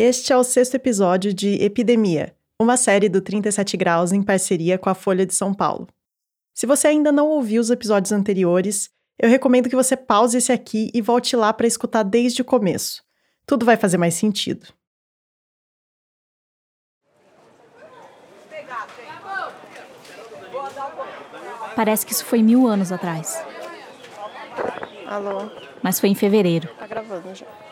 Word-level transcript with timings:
Este 0.00 0.32
é 0.32 0.36
o 0.36 0.44
sexto 0.44 0.76
episódio 0.76 1.34
de 1.34 1.54
Epidemia, 1.60 2.32
uma 2.56 2.76
série 2.76 3.08
do 3.08 3.20
37 3.20 3.76
Graus 3.76 4.12
em 4.12 4.22
parceria 4.22 4.78
com 4.78 4.88
a 4.88 4.94
Folha 4.94 5.26
de 5.26 5.34
São 5.34 5.52
Paulo. 5.52 5.88
Se 6.54 6.66
você 6.66 6.86
ainda 6.86 7.10
não 7.10 7.26
ouviu 7.26 7.60
os 7.60 7.68
episódios 7.68 8.12
anteriores, 8.12 8.90
eu 9.18 9.28
recomendo 9.28 9.68
que 9.68 9.74
você 9.74 9.96
pause 9.96 10.38
esse 10.38 10.52
aqui 10.52 10.88
e 10.94 11.02
volte 11.02 11.34
lá 11.34 11.52
para 11.52 11.66
escutar 11.66 12.04
desde 12.04 12.42
o 12.42 12.44
começo. 12.44 13.02
Tudo 13.44 13.66
vai 13.66 13.76
fazer 13.76 13.98
mais 13.98 14.14
sentido. 14.14 14.68
Parece 21.74 22.06
que 22.06 22.12
isso 22.12 22.24
foi 22.24 22.40
mil 22.40 22.68
anos 22.68 22.92
atrás. 22.92 23.36
Alô? 25.08 25.50
Mas 25.82 25.98
foi 25.98 26.08
em 26.08 26.14
fevereiro. 26.14 26.68
Tá 26.78 26.86
gravando 26.86 27.34
já. 27.34 27.67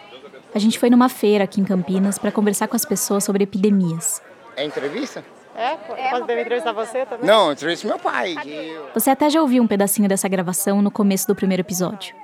A 0.57 0.59
gente 0.59 0.79
foi 0.79 0.89
numa 0.89 1.11
feira 1.11 1.45
aqui 1.45 1.61
em 1.61 1.65
Campinas 1.67 2.19
para 2.19 2.33
conversar 2.33 2.67
com 2.67 2.75
as 2.75 2.83
pessoas 2.87 3.23
sobre 3.23 3.45
epidemias. 3.45 4.23
É 4.57 4.65
entrevista? 4.65 5.23
É? 5.55 5.77
Pode 6.11 6.25
me 6.27 6.41
entrevistar 6.41 6.73
você 6.73 7.05
também? 7.05 7.27
Não, 7.27 7.53
entrevista 7.53 7.87
meu 7.87 7.99
pai. 7.99 8.35
que- 8.43 8.75
Você 8.95 9.11
até 9.11 9.29
já 9.29 9.43
ouviu 9.43 9.63
um 9.63 9.67
pedacinho 9.67 10.09
dessa 10.09 10.27
gravação 10.29 10.81
no 10.81 10.91
começo 10.91 11.27
do 11.27 11.35
primeiro 11.35 11.61
episódio. 11.61 12.15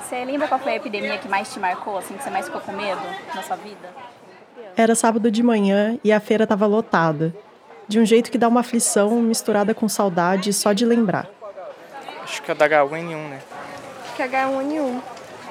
Você 0.00 0.24
lembra 0.24 0.48
qual 0.48 0.58
foi 0.58 0.72
a 0.72 0.76
epidemia 0.76 1.18
que 1.18 1.28
mais 1.28 1.52
te 1.52 1.60
marcou, 1.60 1.98
assim, 1.98 2.14
que 2.14 2.22
você 2.24 2.30
mais 2.30 2.46
ficou 2.46 2.62
com 2.62 2.72
medo 2.72 3.02
na 3.34 3.42
sua 3.42 3.56
vida? 3.56 3.90
Era 4.74 4.94
sábado 4.94 5.30
de 5.30 5.42
manhã 5.42 5.98
e 6.02 6.10
a 6.10 6.20
feira 6.20 6.44
estava 6.44 6.64
lotada. 6.64 7.34
De 7.86 8.00
um 8.00 8.06
jeito 8.06 8.30
que 8.30 8.38
dá 8.38 8.48
uma 8.48 8.60
aflição 8.60 9.10
misturada 9.20 9.74
com 9.74 9.86
saudade 9.86 10.50
só 10.54 10.72
de 10.72 10.86
lembrar. 10.86 11.28
Acho 12.22 12.40
que 12.42 12.50
é 12.50 12.54
da 12.54 12.66
H1N1, 12.66 13.28
né? 13.28 13.38
que 14.16 14.22
é 14.22 14.28
H1N1. 14.28 15.00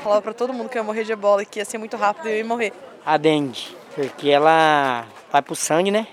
Falava 0.04 0.22
pra 0.22 0.34
todo 0.34 0.52
mundo 0.52 0.68
que 0.70 0.78
eu 0.78 0.82
ia 0.82 0.86
morrer 0.86 1.04
de 1.06 1.14
ebola 1.14 1.44
e 1.44 1.46
que 1.46 1.60
ia 1.60 1.66
ser 1.66 1.78
muito 1.78 1.96
rápido 1.96 2.28
e 2.28 2.32
eu 2.34 2.38
ia 2.40 2.46
morrer. 2.46 2.74
a 3.06 3.16
dengue, 3.18 3.76
porque 3.96 4.30
ela 4.30 5.06
vai 5.32 5.42
pro 5.42 5.56
sangue, 5.56 5.92
né? 5.92 6.06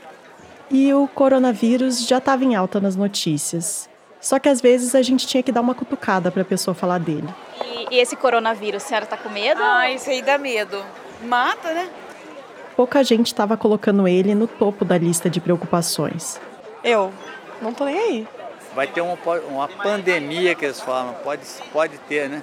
E 0.70 0.94
o 0.94 1.08
coronavírus 1.08 2.06
já 2.06 2.18
estava 2.18 2.44
em 2.44 2.54
alta 2.54 2.80
nas 2.80 2.94
notícias. 2.94 3.88
Só 4.20 4.38
que 4.38 4.48
às 4.48 4.60
vezes 4.60 4.94
a 4.94 5.02
gente 5.02 5.26
tinha 5.26 5.42
que 5.42 5.50
dar 5.50 5.60
uma 5.60 5.74
cutucada 5.74 6.30
para 6.30 6.42
a 6.42 6.44
pessoa 6.44 6.74
falar 6.74 6.98
dele. 6.98 7.28
E, 7.64 7.96
e 7.96 7.98
esse 7.98 8.14
coronavírus, 8.14 8.84
a 8.84 8.86
senhora 8.86 9.06
tá 9.06 9.16
com 9.16 9.28
medo? 9.28 9.60
Ah, 9.62 9.90
isso 9.90 10.08
aí 10.08 10.22
dá 10.22 10.38
medo. 10.38 10.80
Mata, 11.24 11.72
né? 11.74 11.88
Pouca 12.76 13.02
gente 13.02 13.26
estava 13.26 13.56
colocando 13.56 14.06
ele 14.06 14.34
no 14.34 14.46
topo 14.46 14.84
da 14.84 14.96
lista 14.96 15.28
de 15.28 15.40
preocupações. 15.40 16.40
Eu 16.84 17.12
não 17.60 17.74
tô 17.74 17.84
nem 17.84 17.98
aí. 17.98 18.28
Vai 18.74 18.86
ter 18.86 19.00
uma, 19.00 19.18
uma 19.48 19.68
pandemia 19.68 20.54
que 20.54 20.64
eles 20.64 20.80
falam, 20.80 21.14
pode, 21.24 21.42
pode 21.72 21.98
ter, 21.98 22.28
né? 22.28 22.42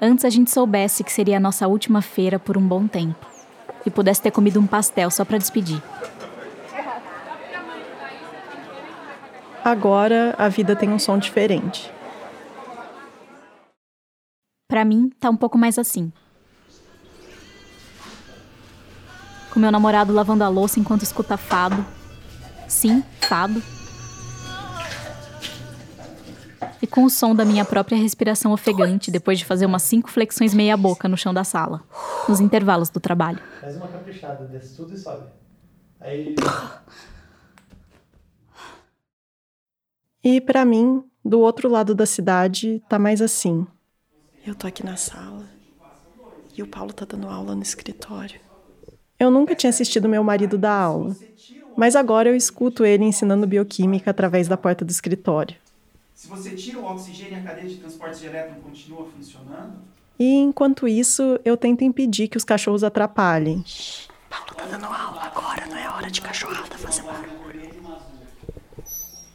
Antes 0.00 0.26
a 0.26 0.30
gente 0.30 0.50
soubesse 0.50 1.02
que 1.02 1.12
seria 1.12 1.38
a 1.38 1.40
nossa 1.40 1.66
última 1.66 2.02
feira 2.02 2.38
por 2.38 2.58
um 2.58 2.66
bom 2.66 2.86
tempo. 2.86 3.26
E 3.84 3.90
pudesse 3.90 4.20
ter 4.20 4.30
comido 4.30 4.60
um 4.60 4.66
pastel 4.66 5.10
só 5.10 5.24
para 5.24 5.38
despedir. 5.38 5.82
Agora 9.64 10.34
a 10.38 10.48
vida 10.48 10.76
tem 10.76 10.90
um 10.90 10.98
som 10.98 11.18
diferente. 11.18 11.90
Pra 14.68 14.84
mim, 14.84 15.10
tá 15.18 15.30
um 15.30 15.36
pouco 15.36 15.56
mais 15.56 15.78
assim. 15.78 16.12
Com 19.52 19.60
meu 19.60 19.72
namorado 19.72 20.12
lavando 20.12 20.44
a 20.44 20.48
louça 20.48 20.78
enquanto 20.78 21.02
escuta 21.02 21.36
fado. 21.36 21.84
Sim, 22.68 23.02
fado. 23.20 23.62
E 26.80 26.86
com 26.86 27.04
o 27.04 27.10
som 27.10 27.34
da 27.34 27.44
minha 27.44 27.64
própria 27.64 27.98
respiração 27.98 28.52
ofegante 28.52 29.10
depois 29.10 29.38
de 29.38 29.44
fazer 29.44 29.66
umas 29.66 29.82
cinco 29.82 30.10
flexões 30.10 30.54
meia-boca 30.54 31.08
no 31.08 31.16
chão 31.16 31.32
da 31.32 31.44
sala, 31.44 31.82
nos 32.28 32.40
intervalos 32.40 32.90
do 32.90 33.00
trabalho. 33.00 33.40
Faz 33.60 33.76
uma 33.76 33.88
caprichada, 33.88 34.44
desce 34.46 34.76
tudo 34.76 34.94
e 34.94 34.98
sobe. 34.98 35.26
Aí. 36.00 36.34
E 40.22 40.40
para 40.40 40.64
mim, 40.64 41.04
do 41.24 41.40
outro 41.40 41.68
lado 41.68 41.94
da 41.94 42.06
cidade, 42.06 42.82
tá 42.88 42.98
mais 42.98 43.22
assim. 43.22 43.66
Eu 44.46 44.54
tô 44.54 44.66
aqui 44.66 44.84
na 44.84 44.96
sala 44.96 45.44
e 46.56 46.62
o 46.62 46.66
Paulo 46.66 46.92
tá 46.92 47.04
dando 47.04 47.28
aula 47.28 47.54
no 47.54 47.62
escritório. 47.62 48.40
Eu 49.18 49.30
nunca 49.30 49.54
tinha 49.54 49.70
assistido 49.70 50.08
meu 50.08 50.22
marido 50.22 50.58
dar 50.58 50.74
aula, 50.74 51.16
mas 51.76 51.96
agora 51.96 52.28
eu 52.28 52.36
escuto 52.36 52.84
ele 52.84 53.04
ensinando 53.04 53.46
bioquímica 53.46 54.10
através 54.10 54.46
da 54.46 54.56
porta 54.56 54.84
do 54.84 54.90
escritório. 54.90 55.56
Se 56.16 56.28
você 56.28 56.50
tira 56.56 56.78
o 56.78 56.84
oxigênio, 56.86 57.38
a 57.38 57.42
cadeia 57.42 57.68
de 57.68 57.76
transporte 57.76 58.18
de 58.20 58.26
elétron 58.26 58.54
continua 58.62 59.06
funcionando? 59.14 59.74
E 60.18 60.34
enquanto 60.36 60.88
isso, 60.88 61.38
eu 61.44 61.58
tento 61.58 61.84
impedir 61.84 62.26
que 62.28 62.38
os 62.38 62.44
cachorros 62.44 62.82
atrapalhem. 62.82 63.62
Paulo 64.30 64.54
tá 64.56 64.64
dando 64.64 64.86
aula 64.86 65.20
agora, 65.24 65.66
não 65.66 65.76
é 65.76 65.86
hora 65.90 66.10
de 66.10 66.22
cachorrada 66.22 66.74
fazer 66.78 67.02
barulho. 67.02 67.36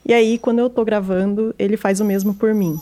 E 0.04 0.12
aí, 0.12 0.40
quando 0.40 0.58
eu 0.58 0.70
tô 0.72 0.84
gravando, 0.84 1.54
ele 1.60 1.78
faz 1.78 2.00
o 2.00 2.06
mesmo 2.06 2.34
por 2.34 2.52
mim. 2.54 2.82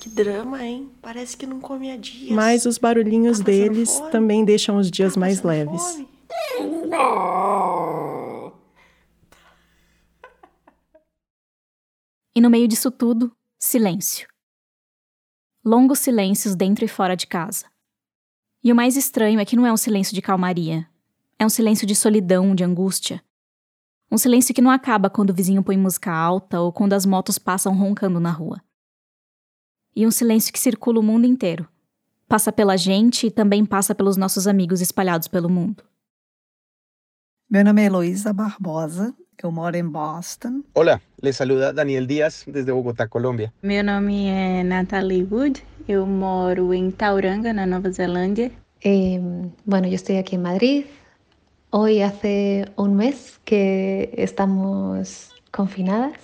Que 0.00 0.08
drama, 0.08 0.62
hein? 0.64 0.90
Parece 1.00 1.36
que 1.36 1.46
não 1.46 1.60
come 1.60 1.90
há 1.92 1.96
dias. 1.96 2.32
Mas 2.32 2.66
os 2.66 2.76
barulhinhos 2.76 3.38
Tá 3.38 3.44
deles 3.44 3.98
fome? 3.98 4.10
também 4.10 4.44
deixam 4.44 4.76
os 4.78 4.90
dias 4.90 5.14
Tá 5.14 5.20
mais 5.20 5.42
leves. 5.42 5.80
fome? 5.80 6.08
E 12.36 12.40
no 12.40 12.50
meio 12.50 12.68
disso 12.68 12.90
tudo, 12.90 13.34
silêncio. 13.58 14.28
Longos 15.64 16.00
silêncios 16.00 16.54
dentro 16.54 16.84
e 16.84 16.88
fora 16.88 17.16
de 17.16 17.26
casa. 17.26 17.64
E 18.62 18.70
o 18.70 18.76
mais 18.76 18.94
estranho 18.94 19.40
é 19.40 19.44
que 19.46 19.56
não 19.56 19.66
é 19.66 19.72
um 19.72 19.76
silêncio 19.78 20.14
de 20.14 20.20
calmaria. 20.20 20.86
É 21.38 21.46
um 21.46 21.48
silêncio 21.48 21.86
de 21.86 21.94
solidão, 21.96 22.54
de 22.54 22.62
angústia. 22.62 23.24
Um 24.12 24.18
silêncio 24.18 24.54
que 24.54 24.60
não 24.60 24.70
acaba 24.70 25.08
quando 25.08 25.30
o 25.30 25.34
vizinho 25.34 25.62
põe 25.62 25.78
música 25.78 26.12
alta 26.12 26.60
ou 26.60 26.70
quando 26.70 26.92
as 26.92 27.06
motos 27.06 27.38
passam 27.38 27.74
roncando 27.74 28.20
na 28.20 28.30
rua. 28.30 28.62
E 29.94 30.06
um 30.06 30.10
silêncio 30.10 30.52
que 30.52 30.60
circula 30.60 31.00
o 31.00 31.02
mundo 31.02 31.24
inteiro. 31.24 31.66
Passa 32.28 32.52
pela 32.52 32.76
gente 32.76 33.28
e 33.28 33.30
também 33.30 33.64
passa 33.64 33.94
pelos 33.94 34.18
nossos 34.18 34.46
amigos 34.46 34.82
espalhados 34.82 35.26
pelo 35.26 35.48
mundo. 35.48 35.82
Meu 37.48 37.64
nome 37.64 37.80
é 37.80 37.84
Heloísa 37.84 38.32
Barbosa, 38.32 39.14
eu 39.40 39.52
moro 39.52 39.76
em 39.76 39.88
Boston. 39.88 40.64
Hola, 40.74 41.00
les 41.22 41.36
saluda 41.36 41.72
Daniel 41.72 42.04
Díaz 42.04 42.44
desde 42.44 42.72
Bogotá, 42.72 43.06
Colômbia. 43.06 43.52
Meu 43.62 43.84
nome 43.84 44.26
é 44.26 44.64
Natalie 44.64 45.22
Wood, 45.22 45.62
eu 45.86 46.04
moro 46.04 46.74
em 46.74 46.90
Tauranga, 46.90 47.52
na 47.52 47.64
Nova 47.64 47.88
Zelândia. 47.92 48.50
Eh, 48.84 49.20
bueno, 49.64 49.86
yo 49.86 49.94
estoy 49.94 50.16
aquí 50.16 50.34
en 50.34 50.42
Madrid. 50.42 50.86
Hoy 51.70 52.02
hace 52.02 52.66
un 52.76 52.96
mes 52.96 53.38
que 53.44 54.10
estamos 54.16 55.32
confinadas. 55.52 56.18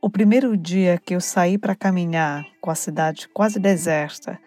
O 0.00 0.08
primeiro 0.08 0.56
dia 0.56 0.96
que 0.96 1.14
eu 1.14 1.20
saí 1.20 1.58
para 1.58 1.74
caminhar 1.74 2.46
com 2.62 2.70
a 2.70 2.74
cidade 2.74 3.28
quase 3.28 3.60
deserta 3.60 4.40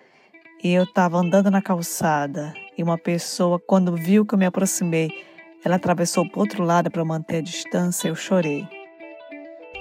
e 0.63 0.73
eu 0.73 0.85
estava 0.85 1.19
andando 1.19 1.51
na 1.51 1.61
calçada 1.61 2.51
e 2.75 2.81
uma 2.81 2.97
pessoa, 2.97 3.59
quando 3.59 3.95
viu 3.95 4.25
que 4.25 4.33
eu 4.33 4.39
me 4.39 4.45
aproximei, 4.45 5.09
ela 5.67 5.75
atravessou 5.75 6.25
para 6.25 6.39
outro 6.39 6.63
lado 6.63 6.89
para 6.89 7.03
manter 7.03 7.37
a 7.37 7.41
distância, 7.41 8.07
eu 8.07 8.15
chorei. 8.15 8.65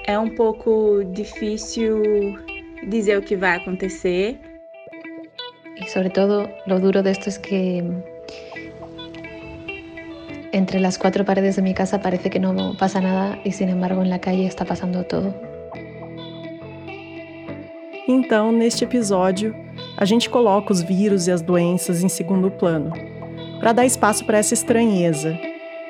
É 0.04 0.18
um 0.18 0.34
pouco 0.34 1.04
difícil 1.12 2.02
dizer 2.88 3.16
o 3.16 3.22
que 3.22 3.36
vai 3.36 3.56
acontecer. 3.56 4.36
Y 5.76 5.88
sobre 5.88 6.10
todo 6.10 6.48
lo 6.66 6.80
duro 6.80 7.02
de 7.02 7.10
esto 7.12 7.28
es 7.28 7.38
que 7.38 7.84
entre 10.52 10.80
las 10.80 10.98
cuatro 10.98 11.24
paredes 11.24 11.54
de 11.54 11.62
mi 11.62 11.72
casa 11.72 12.00
parece 12.00 12.30
que 12.30 12.40
no 12.40 12.76
pasa 12.76 13.00
nada 13.00 13.38
y 13.44 13.52
sin 13.52 13.68
embargo 13.68 14.02
en 14.02 14.10
la 14.10 14.18
calle 14.18 14.46
está 14.46 14.64
pasando 14.64 15.04
todo. 15.04 15.34
Então, 18.08 18.50
neste 18.50 18.84
episódio, 18.84 19.54
a 19.96 20.04
gente 20.04 20.30
coloca 20.30 20.72
os 20.72 20.82
vírus 20.82 21.26
e 21.26 21.32
as 21.32 21.42
doenças 21.42 22.02
em 22.02 22.08
segundo 22.08 22.50
plano, 22.50 22.92
para 23.60 23.72
dar 23.72 23.84
espaço 23.84 24.24
para 24.24 24.38
essa 24.38 24.54
estranheza, 24.54 25.36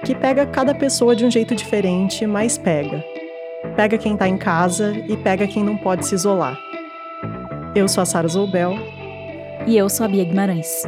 que 0.04 0.14
pega 0.14 0.46
cada 0.46 0.74
pessoa 0.74 1.16
de 1.16 1.24
um 1.24 1.30
jeito 1.30 1.54
diferente, 1.54 2.26
mas 2.26 2.58
pega. 2.58 3.04
Pega 3.74 3.98
quem 3.98 4.16
tá 4.16 4.28
em 4.28 4.36
casa 4.36 4.92
e 5.08 5.16
pega 5.16 5.46
quem 5.46 5.64
não 5.64 5.76
pode 5.76 6.06
se 6.06 6.14
isolar. 6.14 6.58
Eu 7.74 7.88
sou 7.88 8.02
a 8.02 8.06
Sara 8.06 8.28
Zoubel. 8.28 8.74
E 9.66 9.76
eu 9.76 9.88
sou 9.88 10.06
a 10.06 10.08
Bia 10.08 10.24
Guimarães. 10.24 10.84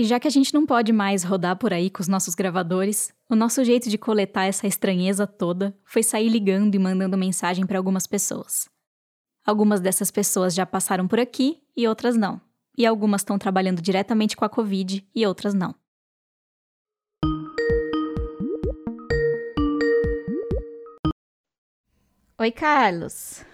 E 0.00 0.04
já 0.04 0.18
que 0.18 0.26
a 0.26 0.30
gente 0.30 0.54
não 0.54 0.64
pode 0.64 0.94
mais 0.94 1.22
rodar 1.22 1.56
por 1.56 1.74
aí 1.74 1.90
com 1.90 2.00
os 2.00 2.08
nossos 2.08 2.34
gravadores, 2.34 3.12
o 3.28 3.36
nosso 3.36 3.62
jeito 3.62 3.90
de 3.90 3.98
coletar 3.98 4.46
essa 4.46 4.66
estranheza 4.66 5.26
toda 5.26 5.78
foi 5.84 6.02
sair 6.02 6.30
ligando 6.30 6.74
e 6.74 6.78
mandando 6.78 7.18
mensagem 7.18 7.66
para 7.66 7.76
algumas 7.76 8.06
pessoas. 8.06 8.66
Algumas 9.44 9.78
dessas 9.78 10.10
pessoas 10.10 10.54
já 10.54 10.64
passaram 10.64 11.06
por 11.06 11.20
aqui 11.20 11.62
e 11.76 11.86
outras 11.86 12.16
não. 12.16 12.40
E 12.78 12.86
algumas 12.86 13.20
estão 13.20 13.38
trabalhando 13.38 13.82
diretamente 13.82 14.38
com 14.38 14.42
a 14.42 14.48
Covid 14.48 15.06
e 15.14 15.26
outras 15.26 15.52
não. 15.52 15.74
Oi, 22.38 22.50
Carlos. 22.52 23.44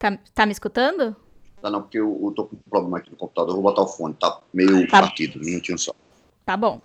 Tá, 0.00 0.18
tá 0.34 0.44
me 0.44 0.50
escutando? 0.50 1.14
Tá 1.62 1.70
não, 1.70 1.80
porque 1.80 1.98
eu, 1.98 2.20
eu 2.22 2.32
tô 2.32 2.44
com 2.46 2.56
um 2.56 2.58
problema 2.68 2.98
aqui 2.98 3.10
no 3.10 3.16
computador. 3.16 3.54
Vou 3.54 3.62
botar 3.62 3.82
o 3.82 3.86
fone, 3.86 4.14
tá 4.14 4.40
meio 4.52 4.84
Tá. 4.88 5.00
partido, 5.00 5.38
um 5.40 5.44
minutinho 5.44 5.78
só. 5.78 5.92
Tá 6.44 6.56
bom. 6.56 6.80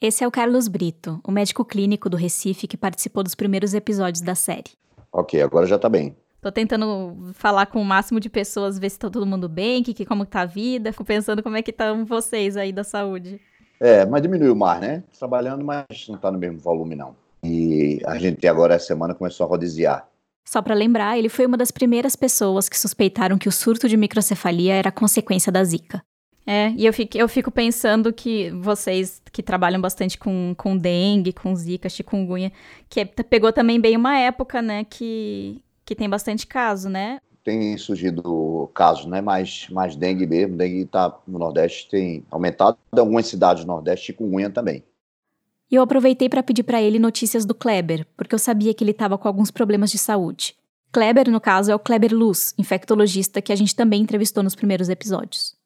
Esse 0.00 0.24
é 0.24 0.26
o 0.26 0.30
Carlos 0.32 0.66
Brito, 0.66 1.20
o 1.22 1.30
médico 1.30 1.64
clínico 1.64 2.10
do 2.10 2.16
Recife 2.16 2.66
que 2.66 2.76
participou 2.76 3.22
dos 3.22 3.36
primeiros 3.36 3.72
episódios 3.72 4.20
da 4.20 4.34
série. 4.34 4.72
Ok, 5.12 5.40
agora 5.40 5.64
já 5.66 5.78
tá 5.78 5.88
bem. 5.88 6.16
Tô 6.40 6.50
tentando 6.50 7.30
falar 7.34 7.66
com 7.66 7.80
o 7.80 7.84
máximo 7.84 8.18
de 8.18 8.28
pessoas, 8.28 8.76
ver 8.76 8.90
se 8.90 8.98
tá 8.98 9.08
todo 9.08 9.24
mundo 9.24 9.48
bem, 9.48 9.80
que, 9.84 9.94
que, 9.94 10.04
como 10.04 10.26
tá 10.26 10.40
a 10.40 10.46
vida. 10.46 10.90
Fico 10.90 11.04
pensando 11.04 11.40
como 11.40 11.56
é 11.56 11.62
que 11.62 11.70
estão 11.70 12.04
vocês 12.04 12.56
aí 12.56 12.72
da 12.72 12.82
saúde. 12.82 13.40
É, 13.78 14.04
mas 14.04 14.20
diminuiu 14.22 14.56
mais, 14.56 14.80
né? 14.80 15.04
Trabalhando, 15.16 15.64
mas 15.64 15.86
não 16.08 16.18
tá 16.18 16.32
no 16.32 16.38
mesmo 16.38 16.58
volume, 16.58 16.96
não. 16.96 17.14
E 17.44 18.00
a 18.04 18.18
gente 18.18 18.44
agora, 18.48 18.74
essa 18.74 18.86
semana, 18.86 19.14
começou 19.14 19.46
a 19.46 19.48
rodiziar. 19.48 20.08
Só 20.44 20.60
pra 20.60 20.74
lembrar, 20.74 21.18
ele 21.18 21.28
foi 21.28 21.46
uma 21.46 21.56
das 21.56 21.70
primeiras 21.70 22.16
pessoas 22.16 22.68
que 22.68 22.78
suspeitaram 22.78 23.38
que 23.38 23.48
o 23.48 23.52
surto 23.52 23.88
de 23.88 23.96
microcefalia 23.96 24.74
era 24.74 24.90
consequência 24.92 25.52
da 25.52 25.62
Zika. 25.64 26.02
É, 26.44 26.70
e 26.70 26.84
eu 26.84 26.92
fico, 26.92 27.16
eu 27.16 27.28
fico 27.28 27.50
pensando 27.52 28.12
que 28.12 28.50
vocês 28.50 29.22
que 29.32 29.42
trabalham 29.42 29.80
bastante 29.80 30.18
com, 30.18 30.54
com 30.56 30.76
dengue, 30.76 31.32
com 31.32 31.54
zika, 31.54 31.88
chikungunya, 31.88 32.50
que 32.88 33.00
é- 33.00 33.04
pegou 33.04 33.52
também 33.52 33.80
bem 33.80 33.96
uma 33.96 34.18
época, 34.18 34.60
né, 34.60 34.84
que, 34.84 35.62
que 35.84 35.94
tem 35.94 36.08
bastante 36.10 36.46
caso, 36.46 36.88
né? 36.88 37.20
Tem 37.44 37.76
surgido 37.76 38.70
casos, 38.72 39.06
né? 39.06 39.20
Mais, 39.20 39.66
mais 39.70 39.96
dengue 39.96 40.26
mesmo. 40.26 40.56
Dengue 40.56 40.84
tá 40.84 41.12
no 41.26 41.40
Nordeste, 41.40 41.88
tem 41.90 42.24
aumentado. 42.30 42.78
Em 42.94 43.00
algumas 43.00 43.26
cidades 43.26 43.64
do 43.64 43.66
Nordeste, 43.66 44.06
chikungunya 44.06 44.48
também. 44.48 44.84
E 45.72 45.74
eu 45.74 45.82
aproveitei 45.82 46.28
pra 46.28 46.42
pedir 46.42 46.64
pra 46.64 46.82
ele 46.82 46.98
notícias 46.98 47.46
do 47.46 47.54
Kleber, 47.54 48.06
porque 48.14 48.34
eu 48.34 48.38
sabia 48.38 48.74
que 48.74 48.84
ele 48.84 48.92
tava 48.92 49.16
com 49.16 49.26
alguns 49.26 49.50
problemas 49.50 49.90
de 49.90 49.96
saúde. 49.96 50.54
Kleber, 50.92 51.30
no 51.30 51.40
caso, 51.40 51.72
é 51.72 51.74
o 51.74 51.78
Kleber 51.78 52.14
Luz, 52.14 52.54
infectologista 52.58 53.40
que 53.40 53.50
a 53.50 53.56
gente 53.56 53.74
também 53.74 54.02
entrevistou 54.02 54.42
nos 54.42 54.54
primeiros 54.54 54.90
episódios. 54.90 55.56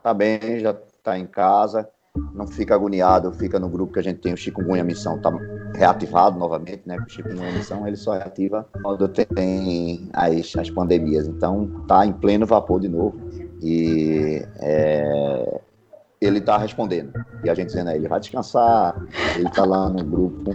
Tá 0.00 0.14
bem, 0.14 0.60
já 0.60 0.72
tá 1.02 1.18
em 1.18 1.26
casa. 1.26 1.88
Não 2.32 2.46
fica 2.46 2.76
agoniado, 2.76 3.32
fica 3.32 3.58
no 3.58 3.68
grupo 3.68 3.92
que 3.92 3.98
a 3.98 4.02
gente 4.02 4.20
tem 4.20 4.32
o 4.32 4.36
Chikungunya 4.36 4.84
Missão, 4.84 5.20
tá 5.20 5.30
reativado 5.74 6.38
novamente, 6.38 6.82
né? 6.86 6.96
O 6.96 7.10
Chikungunya 7.10 7.50
Missão 7.50 7.84
ele 7.84 7.96
só 7.96 8.12
reativa 8.12 8.64
quando 8.80 9.08
tem 9.08 10.08
as, 10.12 10.54
as 10.56 10.70
pandemias. 10.70 11.26
Então 11.26 11.84
tá 11.88 12.06
em 12.06 12.12
pleno 12.12 12.46
vapor 12.46 12.80
de 12.80 12.88
novo. 12.88 13.20
E 13.60 14.40
é, 14.60 15.60
ele 16.20 16.40
tá 16.40 16.58
respondendo. 16.58 17.12
E 17.44 17.50
a 17.50 17.54
gente 17.54 17.68
dizendo 17.68 17.90
a 17.90 17.96
ele, 17.96 18.08
vai 18.08 18.20
descansar. 18.20 18.96
Ele 19.36 19.48
tá 19.50 19.64
lá 19.64 19.88
no 19.88 20.04
grupo. 20.04 20.50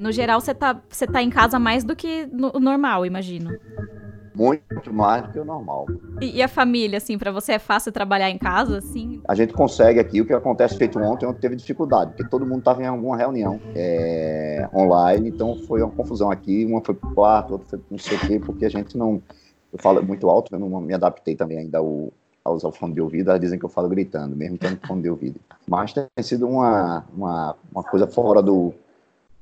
No 0.00 0.10
geral, 0.10 0.40
você 0.40 0.54
tá, 0.54 0.80
você 0.88 1.06
tá 1.06 1.22
em 1.22 1.30
casa 1.30 1.58
mais 1.58 1.84
do 1.84 1.94
que 1.94 2.28
o 2.54 2.60
normal, 2.60 3.06
imagino. 3.06 3.50
Muito 4.34 4.92
mais 4.92 5.22
do 5.22 5.32
que 5.32 5.38
o 5.38 5.44
normal. 5.44 5.86
E, 6.20 6.38
e 6.38 6.42
a 6.42 6.48
família, 6.48 6.96
assim, 6.96 7.16
pra 7.16 7.30
você 7.30 7.52
é 7.52 7.58
fácil 7.58 7.92
trabalhar 7.92 8.28
em 8.30 8.38
casa, 8.38 8.78
assim? 8.78 9.22
A 9.28 9.34
gente 9.34 9.52
consegue 9.52 10.00
aqui, 10.00 10.20
o 10.20 10.26
que 10.26 10.32
acontece 10.32 10.76
feito 10.76 10.98
ontem, 10.98 11.24
ontem 11.24 11.40
teve 11.40 11.54
dificuldade, 11.54 12.10
porque 12.10 12.28
todo 12.28 12.44
mundo 12.44 12.58
estava 12.58 12.82
em 12.82 12.86
alguma 12.86 13.16
reunião 13.16 13.60
é, 13.76 14.68
online, 14.74 15.28
então 15.28 15.56
foi 15.68 15.82
uma 15.82 15.92
confusão 15.92 16.32
aqui, 16.32 16.64
uma 16.64 16.80
foi 16.84 16.96
pro 16.96 17.14
quarto, 17.14 17.52
outra 17.52 17.68
foi 17.68 17.78
pro 17.78 17.86
não 17.92 17.98
sei 17.98 18.16
o 18.16 18.20
quê, 18.20 18.40
porque 18.40 18.64
a 18.64 18.70
gente 18.70 18.98
não. 18.98 19.22
Eu 19.72 19.78
falo 19.78 20.02
muito 20.02 20.28
alto, 20.28 20.52
eu 20.52 20.58
não 20.58 20.80
me 20.80 20.94
adaptei 20.94 21.36
também 21.36 21.58
ainda 21.58 21.78
ao, 21.78 22.12
a 22.44 22.50
usar 22.50 22.68
o 22.68 22.72
fone 22.72 22.92
de 22.92 23.00
ouvido, 23.00 23.30
elas 23.30 23.40
dizem 23.40 23.58
que 23.58 23.64
eu 23.64 23.70
falo 23.70 23.88
gritando, 23.88 24.36
mesmo 24.36 24.58
tendo 24.58 24.78
fone 24.86 25.00
de 25.02 25.08
ouvido. 25.08 25.40
Mas 25.66 25.92
tem 25.94 26.06
sido 26.22 26.46
uma, 26.46 27.04
uma, 27.16 27.56
uma 27.72 27.82
coisa 27.82 28.06
fora 28.06 28.42
do, 28.42 28.74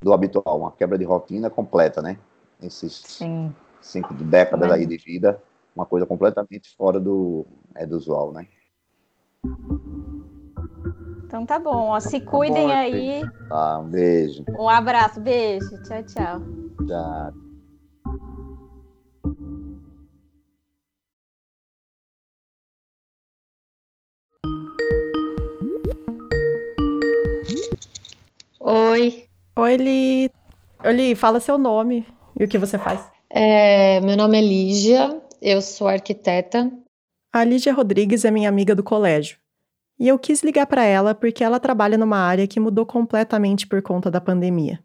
do 0.00 0.12
habitual, 0.12 0.60
uma 0.60 0.70
quebra 0.70 0.96
de 0.96 1.04
rotina 1.04 1.50
completa, 1.50 2.00
né? 2.00 2.16
Esses 2.62 3.02
Sim. 3.04 3.52
cinco 3.80 4.14
décadas 4.14 4.68
Mas- 4.68 4.78
aí 4.78 4.86
de 4.86 4.96
vida, 4.96 5.42
uma 5.74 5.84
coisa 5.84 6.06
completamente 6.06 6.74
fora 6.76 7.00
do, 7.00 7.44
é, 7.74 7.84
do 7.84 7.96
usual, 7.96 8.32
né? 8.32 8.46
Então 11.26 11.44
tá 11.44 11.58
bom, 11.58 11.88
ó. 11.88 11.98
Se 11.98 12.20
cuidem 12.20 12.66
bom, 12.66 12.72
aí. 12.72 13.28
Tá, 13.48 13.78
um 13.80 13.88
beijo. 13.88 14.44
Um 14.48 14.68
abraço, 14.68 15.18
beijo. 15.20 15.76
Tchau, 15.78 16.02
tchau. 16.04 16.42
Tchau. 16.86 17.41
Oi, 28.64 29.24
Oi, 29.56 29.76
Li. 29.76 30.30
Oi, 30.84 30.92
Li, 30.92 31.14
fala 31.16 31.40
seu 31.40 31.58
nome 31.58 32.06
e 32.38 32.44
o 32.44 32.48
que 32.48 32.58
você 32.58 32.78
faz. 32.78 33.00
é, 33.28 34.00
meu 34.00 34.16
nome 34.16 34.38
é 34.38 34.40
Lígia, 34.40 35.20
eu 35.40 35.60
sou 35.60 35.88
arquiteta. 35.88 36.70
A 37.32 37.42
Lígia 37.44 37.72
Rodrigues 37.72 38.24
é 38.24 38.30
minha 38.30 38.48
amiga 38.48 38.72
do 38.74 38.82
colégio. 38.82 39.38
E 39.98 40.06
eu 40.06 40.16
quis 40.18 40.42
ligar 40.42 40.66
para 40.66 40.84
ela 40.84 41.12
porque 41.14 41.42
ela 41.42 41.58
trabalha 41.58 41.98
numa 41.98 42.18
área 42.18 42.46
que 42.46 42.60
mudou 42.60 42.86
completamente 42.86 43.66
por 43.66 43.82
conta 43.82 44.10
da 44.10 44.20
pandemia. 44.20 44.78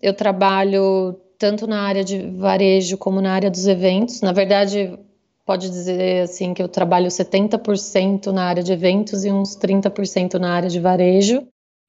Eu 0.00 0.14
trabalho 0.14 1.18
tanto 1.38 1.66
na 1.66 1.82
área 1.82 2.04
de 2.04 2.30
varejo 2.36 2.96
como 2.98 3.20
na 3.20 3.32
área 3.32 3.50
dos 3.50 3.66
eventos. 3.66 4.20
Na 4.20 4.32
verdade, 4.32 4.96
pode 5.44 5.68
dizer 5.68 6.22
assim 6.22 6.54
que 6.54 6.62
eu 6.62 6.68
trabalho 6.68 7.08
70% 7.08 8.26
na 8.26 8.44
área 8.44 8.62
de 8.62 8.72
eventos 8.72 9.24
e 9.24 9.32
uns 9.32 9.56
30% 9.56 10.34
na 10.34 10.54
área 10.54 10.68
de 10.68 10.78
varejo. 10.78 11.46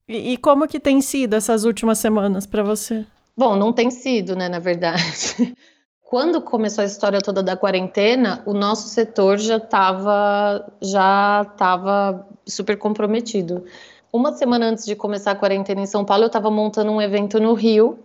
E, 0.10 0.34
e 0.34 0.38
como 0.38 0.68
que 0.68 0.80
tem 0.80 1.00
sido 1.02 1.36
essas 1.36 1.64
últimas 1.64 2.00
semanas 2.00 2.48
para 2.48 2.64
você? 2.64 3.06
Bom, 3.38 3.56
não 3.56 3.72
tem 3.72 3.92
sido, 3.92 4.36
né, 4.36 4.50
na 4.50 4.58
verdade. 4.58 5.56
Quando 6.02 6.42
começou 6.42 6.82
a 6.82 6.86
história 6.86 7.22
toda 7.22 7.44
da 7.44 7.56
quarentena, 7.56 8.42
o 8.48 8.52
nosso 8.52 8.88
setor 8.88 9.38
já 9.38 9.58
estava 9.58 10.68
já 10.82 11.46
tava 11.56 12.28
super 12.48 12.76
comprometido. 12.76 13.64
Uma 14.12 14.34
semana 14.34 14.66
antes 14.66 14.84
de 14.84 14.96
começar 14.96 15.32
a 15.32 15.36
quarentena 15.36 15.82
em 15.82 15.86
São 15.86 16.04
Paulo, 16.04 16.24
eu 16.24 16.28
estava 16.28 16.50
montando 16.50 16.92
um 16.92 17.00
evento 17.00 17.40
no 17.40 17.54
Rio, 17.54 18.00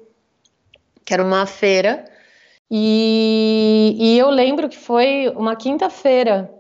que 1.03 1.15
era 1.15 1.25
uma 1.25 1.47
feira, 1.47 2.05
e, 2.71 3.97
e 3.99 4.19
eu 4.19 4.29
lembro 4.29 4.69
que 4.69 4.77
foi 4.77 5.33
uma 5.35 5.57
quinta-feira. 5.57 6.53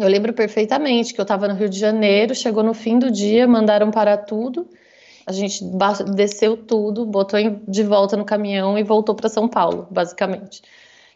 Eu 0.00 0.08
lembro 0.08 0.32
perfeitamente 0.32 1.12
que 1.12 1.20
eu 1.20 1.24
estava 1.24 1.46
no 1.46 1.54
Rio 1.54 1.68
de 1.68 1.78
Janeiro, 1.78 2.34
chegou 2.34 2.62
no 2.62 2.72
fim 2.72 2.98
do 2.98 3.10
dia, 3.10 3.46
mandaram 3.46 3.90
parar 3.90 4.16
tudo. 4.16 4.66
A 5.26 5.32
gente 5.32 5.62
desceu 6.14 6.56
tudo, 6.56 7.04
botou 7.04 7.38
de 7.68 7.82
volta 7.82 8.16
no 8.16 8.24
caminhão 8.24 8.78
e 8.78 8.82
voltou 8.82 9.14
para 9.14 9.28
São 9.28 9.46
Paulo, 9.46 9.86
basicamente. 9.90 10.62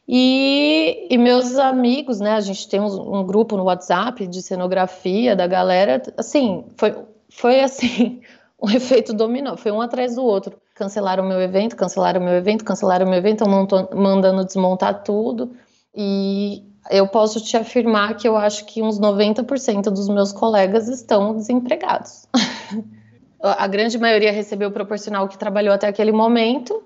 E, 0.07 1.07
e 1.11 1.17
meus 1.17 1.57
amigos, 1.57 2.21
né? 2.21 2.33
A 2.33 2.41
gente 2.43 2.69
tem 2.69 2.79
um, 2.79 3.21
um 3.21 3.25
grupo 3.25 3.57
no 3.57 3.64
WhatsApp 3.64 4.26
de 4.26 4.43
cenografia 4.43 5.35
da 5.35 5.47
galera. 5.47 6.03
Assim, 6.19 6.67
foi, 6.76 6.95
foi 7.31 7.61
assim, 7.62 8.21
um 8.62 8.69
efeito 8.71 9.14
dominó, 9.14 9.57
foi 9.57 9.73
um 9.73 9.81
atrás 9.81 10.14
do 10.14 10.23
outro. 10.23 10.61
Cancelaram 10.75 11.26
meu 11.26 11.41
evento, 11.41 11.75
cancelaram 11.75 12.21
o 12.21 12.25
meu 12.25 12.35
evento, 12.35 12.67
cancelaram 12.67 13.07
o 13.07 13.09
meu 13.09 13.19
evento, 13.19 13.45
estão 13.45 13.88
mandando 13.99 14.45
desmontar 14.45 15.03
tudo. 15.03 15.53
E 15.95 16.74
eu 16.91 17.09
posso 17.09 17.41
te 17.41 17.57
afirmar 17.57 18.17
que 18.17 18.29
eu 18.29 18.37
acho 18.37 18.64
que 18.67 18.83
uns 18.83 19.00
90% 19.00 19.85
dos 19.85 20.09
meus 20.09 20.33
colegas 20.33 20.88
estão 20.88 21.35
desempregados. 21.35 22.26
A 23.43 23.67
grande 23.67 23.99
maioria 23.99 24.33
recebeu 24.33 24.71
proporcional 24.71 25.29
que 25.29 25.37
trabalhou 25.37 25.75
até 25.75 25.87
aquele 25.87 26.12
momento, 26.12 26.83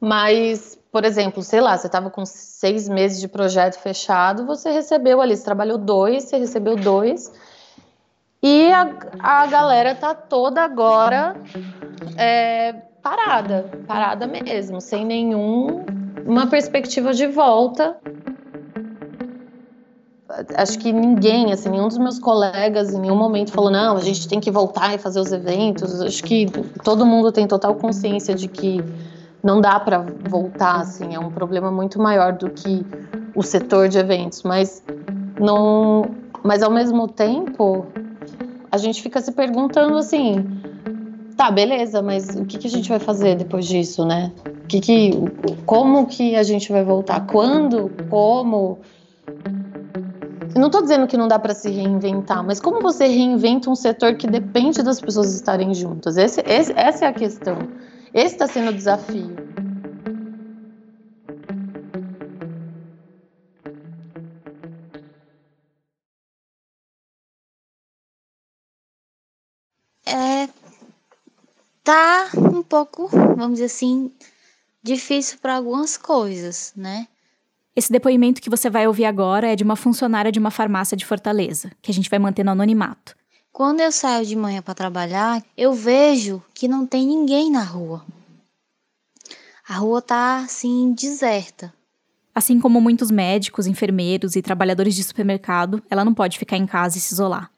mas, 0.00 0.78
por 0.90 1.04
exemplo, 1.04 1.42
sei 1.42 1.60
lá, 1.60 1.76
você 1.76 1.86
estava 1.86 2.08
com 2.08 2.24
seis 2.24 2.88
meses 2.88 3.20
de 3.20 3.28
projeto 3.28 3.78
fechado, 3.78 4.46
você 4.46 4.70
recebeu 4.70 5.20
ali, 5.20 5.36
você 5.36 5.44
trabalhou 5.44 5.76
dois, 5.76 6.24
você 6.24 6.38
recebeu 6.38 6.76
dois, 6.76 7.30
e 8.42 8.72
a, 8.72 8.90
a 9.18 9.46
galera 9.46 9.94
tá 9.94 10.14
toda 10.14 10.62
agora 10.62 11.36
é, 12.16 12.72
parada, 13.02 13.70
parada 13.86 14.26
mesmo, 14.26 14.80
sem 14.80 15.04
nenhuma 15.04 16.46
perspectiva 16.48 17.12
de 17.12 17.26
volta 17.26 17.98
acho 20.56 20.78
que 20.78 20.92
ninguém, 20.92 21.52
assim, 21.52 21.68
nenhum 21.68 21.88
dos 21.88 21.98
meus 21.98 22.18
colegas 22.18 22.92
em 22.92 23.00
nenhum 23.00 23.16
momento 23.16 23.52
falou, 23.52 23.70
não, 23.70 23.96
a 23.96 24.00
gente 24.00 24.26
tem 24.28 24.40
que 24.40 24.50
voltar 24.50 24.94
e 24.94 24.98
fazer 24.98 25.20
os 25.20 25.32
eventos. 25.32 26.00
Acho 26.00 26.22
que 26.24 26.46
todo 26.82 27.04
mundo 27.04 27.30
tem 27.30 27.46
total 27.46 27.74
consciência 27.74 28.34
de 28.34 28.48
que 28.48 28.82
não 29.42 29.60
dá 29.60 29.78
para 29.80 30.04
voltar, 30.28 30.80
assim, 30.80 31.14
é 31.14 31.18
um 31.18 31.30
problema 31.30 31.70
muito 31.70 32.00
maior 32.00 32.32
do 32.32 32.50
que 32.50 32.86
o 33.34 33.42
setor 33.42 33.88
de 33.88 33.98
eventos, 33.98 34.42
mas 34.42 34.82
não, 35.40 36.04
mas 36.42 36.62
ao 36.62 36.70
mesmo 36.70 37.08
tempo 37.08 37.86
a 38.70 38.78
gente 38.78 39.02
fica 39.02 39.20
se 39.20 39.32
perguntando 39.32 39.96
assim, 39.96 40.44
tá, 41.36 41.50
beleza, 41.50 42.00
mas 42.00 42.28
o 42.36 42.44
que, 42.44 42.58
que 42.58 42.66
a 42.66 42.70
gente 42.70 42.88
vai 42.88 42.98
fazer 42.98 43.36
depois 43.36 43.66
disso, 43.66 44.04
né? 44.06 44.32
Que 44.68 44.80
que, 44.80 45.10
como 45.66 46.06
que 46.06 46.36
a 46.36 46.42
gente 46.42 46.70
vai 46.70 46.84
voltar? 46.84 47.26
Quando? 47.26 47.90
Como? 48.08 48.78
não 50.54 50.66
estou 50.66 50.82
dizendo 50.82 51.06
que 51.06 51.16
não 51.16 51.28
dá 51.28 51.38
para 51.38 51.54
se 51.54 51.70
reinventar, 51.70 52.44
mas 52.44 52.60
como 52.60 52.80
você 52.80 53.06
reinventa 53.06 53.70
um 53.70 53.74
setor 53.74 54.16
que 54.16 54.26
depende 54.26 54.82
das 54.82 55.00
pessoas 55.00 55.34
estarem 55.34 55.72
juntas? 55.74 56.16
Esse, 56.16 56.42
esse, 56.46 56.72
essa 56.76 57.06
é 57.06 57.08
a 57.08 57.12
questão. 57.12 57.58
Esse 58.12 58.34
está 58.34 58.46
sendo 58.46 58.70
o 58.70 58.74
desafio. 58.74 59.34
É, 70.04 70.48
tá 71.82 72.30
um 72.36 72.62
pouco, 72.62 73.08
vamos 73.08 73.54
dizer 73.54 73.66
assim, 73.66 74.12
difícil 74.82 75.38
para 75.40 75.56
algumas 75.56 75.96
coisas, 75.96 76.72
né? 76.76 77.08
Esse 77.74 77.90
depoimento 77.90 78.42
que 78.42 78.50
você 78.50 78.68
vai 78.68 78.86
ouvir 78.86 79.06
agora 79.06 79.50
é 79.50 79.56
de 79.56 79.64
uma 79.64 79.76
funcionária 79.76 80.30
de 80.30 80.38
uma 80.38 80.50
farmácia 80.50 80.96
de 80.96 81.06
Fortaleza, 81.06 81.70
que 81.80 81.90
a 81.90 81.94
gente 81.94 82.10
vai 82.10 82.18
manter 82.18 82.44
no 82.44 82.50
anonimato. 82.50 83.16
Quando 83.50 83.80
eu 83.80 83.90
saio 83.90 84.26
de 84.26 84.36
manhã 84.36 84.60
para 84.60 84.74
trabalhar, 84.74 85.42
eu 85.56 85.72
vejo 85.72 86.42
que 86.52 86.68
não 86.68 86.86
tem 86.86 87.06
ninguém 87.06 87.50
na 87.50 87.62
rua. 87.62 88.04
A 89.66 89.76
rua 89.76 90.02
tá 90.02 90.38
assim 90.38 90.92
deserta. 90.92 91.72
Assim 92.34 92.60
como 92.60 92.80
muitos 92.80 93.10
médicos, 93.10 93.66
enfermeiros 93.66 94.36
e 94.36 94.42
trabalhadores 94.42 94.94
de 94.94 95.04
supermercado, 95.04 95.82
ela 95.88 96.04
não 96.04 96.14
pode 96.14 96.38
ficar 96.38 96.56
em 96.56 96.66
casa 96.66 96.98
e 96.98 97.00
se 97.00 97.14
isolar. 97.14 97.50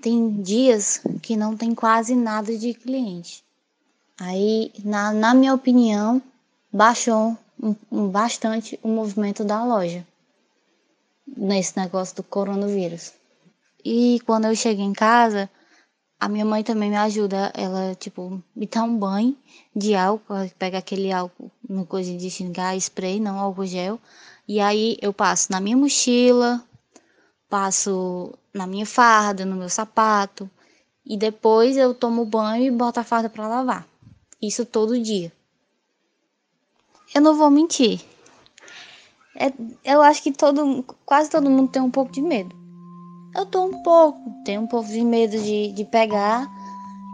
Tem 0.00 0.40
dias 0.42 1.00
que 1.22 1.36
não 1.36 1.56
tem 1.56 1.74
quase 1.74 2.14
nada 2.14 2.56
de 2.56 2.74
cliente. 2.74 3.44
Aí, 4.18 4.72
na, 4.84 5.12
na 5.12 5.34
minha 5.34 5.54
opinião, 5.54 6.22
baixou 6.72 7.36
bastante 7.90 8.78
o 8.82 8.88
movimento 8.88 9.44
da 9.44 9.64
loja 9.64 10.06
nesse 11.26 11.78
negócio 11.78 12.16
do 12.16 12.22
coronavírus. 12.22 13.12
E 13.84 14.20
quando 14.24 14.46
eu 14.46 14.56
chego 14.56 14.80
em 14.80 14.92
casa, 14.92 15.48
a 16.18 16.28
minha 16.28 16.44
mãe 16.44 16.62
também 16.62 16.90
me 16.90 16.96
ajuda. 16.96 17.52
Ela, 17.54 17.94
tipo, 17.94 18.42
me 18.54 18.66
dá 18.66 18.82
um 18.82 18.96
banho 18.96 19.36
de 19.74 19.94
álcool, 19.94 20.50
pega 20.58 20.78
aquele 20.78 21.12
álcool 21.12 21.50
no 21.68 21.84
coisa 21.84 22.16
de 22.16 22.30
xingar, 22.30 22.76
spray, 22.76 23.20
não 23.20 23.38
álcool 23.38 23.66
gel. 23.66 23.98
E 24.48 24.60
aí 24.60 24.96
eu 25.00 25.12
passo 25.12 25.50
na 25.50 25.60
minha 25.60 25.76
mochila, 25.76 26.62
passo 27.48 28.32
na 28.52 28.66
minha 28.66 28.86
farda, 28.86 29.44
no 29.44 29.56
meu 29.56 29.68
sapato. 29.68 30.48
E 31.04 31.16
depois 31.16 31.76
eu 31.76 31.94
tomo 31.94 32.24
banho 32.24 32.64
e 32.64 32.70
boto 32.70 33.00
a 33.00 33.04
farda 33.04 33.28
para 33.28 33.46
lavar. 33.46 33.86
Isso 34.40 34.64
todo 34.64 34.98
dia. 34.98 35.30
Eu 37.14 37.20
não 37.20 37.34
vou 37.36 37.50
mentir. 37.50 38.00
É, 39.36 39.52
eu 39.84 40.02
acho 40.02 40.22
que 40.22 40.32
todo, 40.32 40.84
quase 41.06 41.30
todo 41.30 41.50
mundo 41.50 41.70
tem 41.70 41.82
um 41.82 41.90
pouco 41.90 42.10
de 42.12 42.20
medo. 42.20 42.54
Eu 43.34 43.46
tô 43.46 43.64
um 43.64 43.82
pouco, 43.82 44.20
tenho 44.44 44.62
um 44.62 44.66
pouco 44.66 44.88
de 44.88 45.04
medo 45.04 45.38
de, 45.38 45.72
de 45.72 45.84
pegar. 45.84 46.48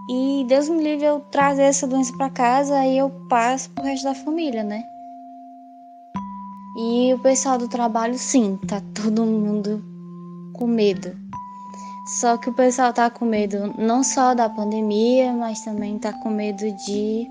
E 0.09 0.45
Deus 0.49 0.69
me 0.69 0.83
livre 0.83 1.05
eu 1.05 1.21
trazer 1.31 1.63
essa 1.63 1.87
doença 1.87 2.13
para 2.17 2.29
casa, 2.31 2.79
aí 2.79 2.99
eu 2.99 3.11
passo 3.29 3.71
pro 3.71 3.85
resto 3.85 4.05
da 4.05 4.15
família, 4.15 4.63
né? 4.63 4.83
E 6.77 7.15
o 7.15 7.19
pessoal 7.19 7.59
do 7.59 7.69
trabalho, 7.69 8.19
sim, 8.19 8.59
tá 8.69 8.83
todo 8.95 9.25
mundo 9.25 9.83
com 10.55 10.67
medo. 10.67 11.17
Só 12.21 12.37
que 12.37 12.51
o 12.51 12.55
pessoal 12.55 12.93
tá 12.93 13.09
com 13.09 13.25
medo 13.25 13.73
não 13.79 14.03
só 14.03 14.35
da 14.35 14.49
pandemia, 14.49 15.33
mas 15.33 15.61
também 15.61 15.99
tá 15.99 16.13
com 16.13 16.31
medo 16.31 16.71
de, 16.73 17.31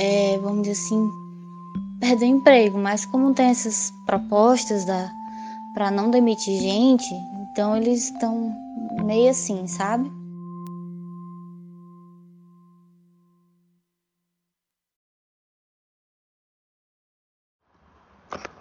é, 0.00 0.38
vamos 0.38 0.62
dizer 0.62 0.72
assim, 0.72 1.10
perder 2.00 2.24
o 2.24 2.28
emprego. 2.28 2.78
Mas 2.78 3.04
como 3.04 3.34
tem 3.34 3.50
essas 3.50 3.92
propostas 4.06 4.84
da 4.84 5.10
para 5.74 5.90
não 5.90 6.10
demitir 6.10 6.58
gente, 6.58 7.14
então 7.52 7.76
eles 7.76 8.04
estão 8.04 8.52
meio 9.04 9.30
assim, 9.30 9.66
sabe? 9.68 10.10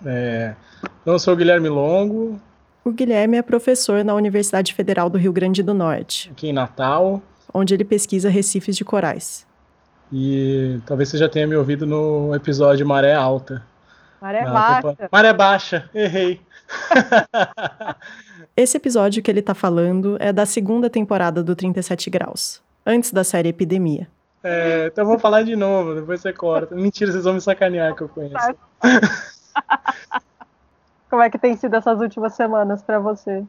É, 0.05 0.55
então, 1.01 1.13
eu 1.13 1.19
sou 1.19 1.33
o 1.33 1.37
Guilherme 1.37 1.67
Longo, 1.67 2.39
o 2.85 2.91
Guilherme 2.91 3.37
é 3.37 3.41
professor 3.41 4.03
na 4.03 4.13
Universidade 4.13 4.73
Federal 4.73 5.09
do 5.09 5.17
Rio 5.17 5.33
Grande 5.33 5.61
do 5.61 5.73
Norte. 5.73 6.29
Aqui 6.31 6.47
em 6.47 6.53
Natal. 6.53 7.21
Onde 7.53 7.73
ele 7.73 7.83
pesquisa 7.83 8.29
recifes 8.29 8.77
de 8.77 8.85
corais. 8.85 9.48
E 10.11 10.79
talvez 10.85 11.09
você 11.09 11.17
já 11.17 11.29
tenha 11.29 11.45
me 11.45 11.55
ouvido 11.55 11.85
no 11.85 12.33
episódio 12.33 12.85
Maré 12.85 13.13
Alta. 13.13 13.63
Maré 14.21 14.43
Baixa. 14.43 15.09
Maré 15.11 15.33
Baixa, 15.33 15.89
errei. 15.93 16.41
Esse 18.57 18.77
episódio 18.77 19.21
que 19.23 19.31
ele 19.31 19.39
está 19.39 19.53
falando 19.53 20.17
é 20.19 20.33
da 20.33 20.45
segunda 20.45 20.89
temporada 20.89 21.43
do 21.43 21.55
37 21.55 22.09
Graus, 22.09 22.61
antes 22.85 23.13
da 23.13 23.23
série 23.23 23.49
Epidemia. 23.49 24.07
É, 24.43 24.87
então 24.87 25.03
eu 25.03 25.09
vou 25.09 25.19
falar 25.19 25.43
de 25.43 25.55
novo, 25.55 25.95
depois 25.95 26.21
você 26.21 26.33
corta. 26.33 26.75
Mentira, 26.75 27.11
vocês 27.11 27.23
vão 27.23 27.33
me 27.33 27.41
sacanear 27.41 27.95
que 27.95 28.01
eu 28.01 28.09
conheço. 28.09 28.55
Como 31.09 31.21
é 31.21 31.29
que 31.29 31.37
tem 31.39 31.55
sido 31.55 31.75
essas 31.75 31.99
últimas 31.99 32.33
semanas 32.33 32.83
para 32.83 32.99
você? 32.99 33.43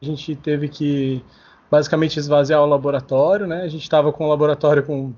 A 0.00 0.04
gente 0.04 0.34
teve 0.36 0.68
que 0.68 1.24
basicamente 1.70 2.18
esvaziar 2.18 2.62
o 2.62 2.66
laboratório, 2.66 3.46
né? 3.46 3.62
A 3.62 3.68
gente 3.68 3.82
estava 3.82 4.12
com 4.12 4.26
um 4.26 4.28
laboratório 4.28 4.82
com 4.82 5.12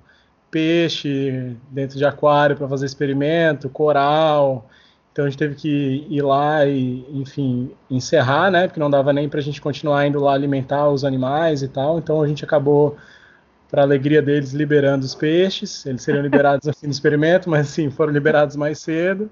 peixe 0.52 1.56
dentro 1.70 1.96
de 1.96 2.04
aquário 2.04 2.54
para 2.54 2.68
fazer 2.68 2.84
experimento, 2.84 3.70
coral. 3.70 4.68
Então 5.10 5.24
a 5.24 5.28
gente 5.28 5.38
teve 5.38 5.54
que 5.54 6.06
ir 6.08 6.22
lá 6.22 6.64
e, 6.66 7.04
enfim, 7.10 7.72
encerrar, 7.90 8.50
né? 8.50 8.68
Porque 8.68 8.78
não 8.78 8.90
dava 8.90 9.12
nem 9.12 9.28
para 9.28 9.40
a 9.40 9.42
gente 9.42 9.60
continuar 9.60 10.06
indo 10.06 10.20
lá 10.20 10.34
alimentar 10.34 10.88
os 10.88 11.04
animais 11.04 11.62
e 11.62 11.68
tal. 11.68 11.98
Então 11.98 12.22
a 12.22 12.28
gente 12.28 12.44
acabou, 12.44 12.96
para 13.72 13.80
alegria 13.80 14.20
deles, 14.20 14.52
liberando 14.52 15.04
os 15.06 15.14
peixes. 15.14 15.86
Eles 15.86 16.02
seriam 16.02 16.22
liberados 16.22 16.68
assim 16.68 16.86
no 16.86 16.92
experimento, 16.92 17.48
mas 17.48 17.68
sim, 17.68 17.90
foram 17.90 18.12
liberados 18.12 18.54
mais 18.54 18.78
cedo. 18.78 19.30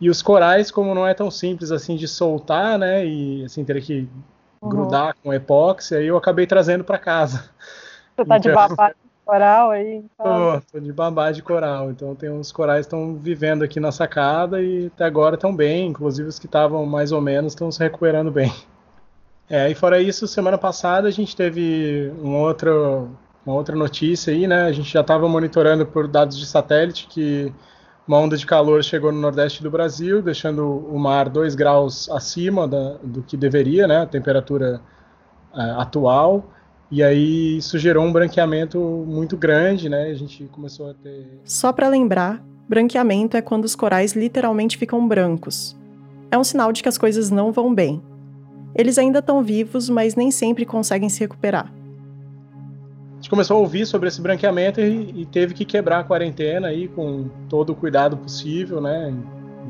E 0.00 0.08
os 0.08 0.22
corais, 0.22 0.70
como 0.70 0.94
não 0.94 1.06
é 1.06 1.12
tão 1.12 1.30
simples 1.30 1.70
assim 1.70 1.94
de 1.94 2.08
soltar, 2.08 2.78
né? 2.78 3.06
E 3.06 3.44
assim, 3.44 3.62
teria 3.64 3.82
que 3.82 4.08
uhum. 4.62 4.70
grudar 4.70 5.14
com 5.22 5.32
epóxi, 5.32 5.94
aí 5.94 6.06
eu 6.06 6.16
acabei 6.16 6.46
trazendo 6.46 6.82
para 6.82 6.98
casa. 6.98 7.50
Você 8.16 8.24
tá 8.24 8.38
então, 8.38 8.38
de 8.38 8.52
coral 9.24 9.70
aí? 9.70 10.04
Tô, 10.16 10.60
tô 10.72 10.80
de 10.80 10.92
babá 10.92 11.32
de 11.32 11.42
coral. 11.42 11.90
Então 11.90 12.14
tem 12.14 12.30
uns 12.30 12.52
corais 12.52 12.86
que 12.86 12.94
estão 12.94 13.16
vivendo 13.16 13.62
aqui 13.62 13.80
na 13.80 13.90
sacada 13.90 14.62
e 14.62 14.86
até 14.86 15.04
agora 15.04 15.34
estão 15.34 15.54
bem, 15.54 15.88
inclusive 15.88 16.28
os 16.28 16.38
que 16.38 16.46
estavam 16.46 16.84
mais 16.86 17.12
ou 17.12 17.20
menos 17.20 17.52
estão 17.52 17.70
se 17.70 17.80
recuperando 17.80 18.30
bem. 18.30 18.52
É, 19.48 19.70
e 19.70 19.74
fora 19.74 20.00
isso, 20.00 20.26
semana 20.26 20.56
passada 20.56 21.06
a 21.06 21.10
gente 21.10 21.36
teve 21.36 22.12
um 22.22 22.34
outro, 22.36 23.10
uma 23.44 23.54
outra 23.54 23.76
notícia 23.76 24.32
aí, 24.32 24.46
né? 24.46 24.62
A 24.62 24.72
gente 24.72 24.90
já 24.90 25.02
estava 25.02 25.28
monitorando 25.28 25.84
por 25.84 26.08
dados 26.08 26.38
de 26.38 26.46
satélite 26.46 27.06
que 27.06 27.52
uma 28.06 28.18
onda 28.18 28.36
de 28.36 28.46
calor 28.46 28.82
chegou 28.84 29.10
no 29.10 29.20
nordeste 29.20 29.62
do 29.62 29.70
Brasil, 29.70 30.22
deixando 30.22 30.66
o 30.66 30.98
mar 30.98 31.28
2 31.28 31.54
graus 31.54 32.08
acima 32.10 32.68
da, 32.68 32.96
do 33.02 33.22
que 33.22 33.36
deveria, 33.36 33.86
né, 33.86 34.02
a 34.02 34.06
temperatura 34.06 34.80
uh, 35.54 35.80
atual. 35.80 36.44
E 36.90 37.02
aí 37.02 37.56
isso 37.56 37.78
gerou 37.78 38.04
um 38.04 38.12
branqueamento 38.12 38.78
muito 38.78 39.36
grande, 39.36 39.88
né? 39.88 40.04
A 40.04 40.14
gente 40.14 40.44
começou 40.44 40.90
a 40.90 40.94
ter. 40.94 41.26
Só 41.44 41.72
para 41.72 41.88
lembrar, 41.88 42.44
branqueamento 42.68 43.36
é 43.36 43.42
quando 43.42 43.64
os 43.64 43.74
corais 43.74 44.12
literalmente 44.12 44.76
ficam 44.76 45.06
brancos. 45.06 45.76
É 46.30 46.38
um 46.38 46.44
sinal 46.44 46.72
de 46.72 46.82
que 46.82 46.88
as 46.88 46.98
coisas 46.98 47.30
não 47.30 47.52
vão 47.52 47.74
bem. 47.74 48.02
Eles 48.74 48.98
ainda 48.98 49.20
estão 49.20 49.42
vivos, 49.42 49.88
mas 49.88 50.14
nem 50.14 50.30
sempre 50.30 50.64
conseguem 50.64 51.08
se 51.08 51.20
recuperar 51.20 51.72
gente 53.24 53.30
começou 53.30 53.56
a 53.56 53.60
ouvir 53.60 53.86
sobre 53.86 54.08
esse 54.08 54.20
branqueamento 54.20 54.82
e, 54.82 55.22
e, 55.22 55.24
teve 55.24 55.54
que 55.54 55.64
quebrar 55.64 56.00
a 56.00 56.04
quarentena 56.04 56.68
aí 56.68 56.88
com 56.88 57.30
todo 57.48 57.70
o 57.70 57.74
cuidado 57.74 58.18
possível, 58.18 58.82
né? 58.82 59.14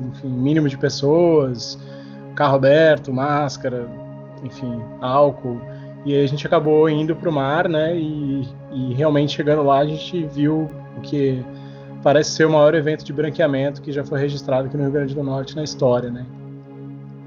Enfim, 0.08 0.26
mínimo 0.26 0.68
de 0.68 0.76
pessoas, 0.76 1.78
carro 2.34 2.56
aberto, 2.56 3.12
máscara, 3.12 3.88
enfim, 4.42 4.82
álcool. 5.00 5.60
E 6.04 6.14
aí 6.14 6.22
a 6.22 6.28
gente 6.28 6.46
acabou 6.46 6.88
indo 6.88 7.16
para 7.16 7.30
o 7.30 7.32
mar, 7.32 7.68
né? 7.68 7.96
E, 7.96 8.46
e, 8.72 8.94
realmente 8.94 9.34
chegando 9.34 9.62
lá 9.62 9.78
a 9.78 9.86
gente 9.86 10.24
viu 10.26 10.68
o 10.96 11.00
que 11.00 11.42
parece 12.02 12.32
ser 12.32 12.44
o 12.44 12.50
maior 12.50 12.74
evento 12.74 13.04
de 13.04 13.12
branqueamento 13.12 13.80
que 13.80 13.90
já 13.90 14.04
foi 14.04 14.20
registrado 14.20 14.66
aqui 14.66 14.76
no 14.76 14.82
Rio 14.82 14.92
Grande 14.92 15.14
do 15.14 15.22
Norte 15.22 15.56
na 15.56 15.64
história, 15.64 16.10
né? 16.10 16.26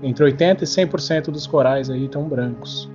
Entre 0.03 0.24
80 0.24 0.63
e 0.63 0.67
100% 0.67 1.31
dos 1.31 1.48
corais 1.48 1.89
aí 1.89 2.05
estão 2.05 2.24
brancos. 2.24 2.88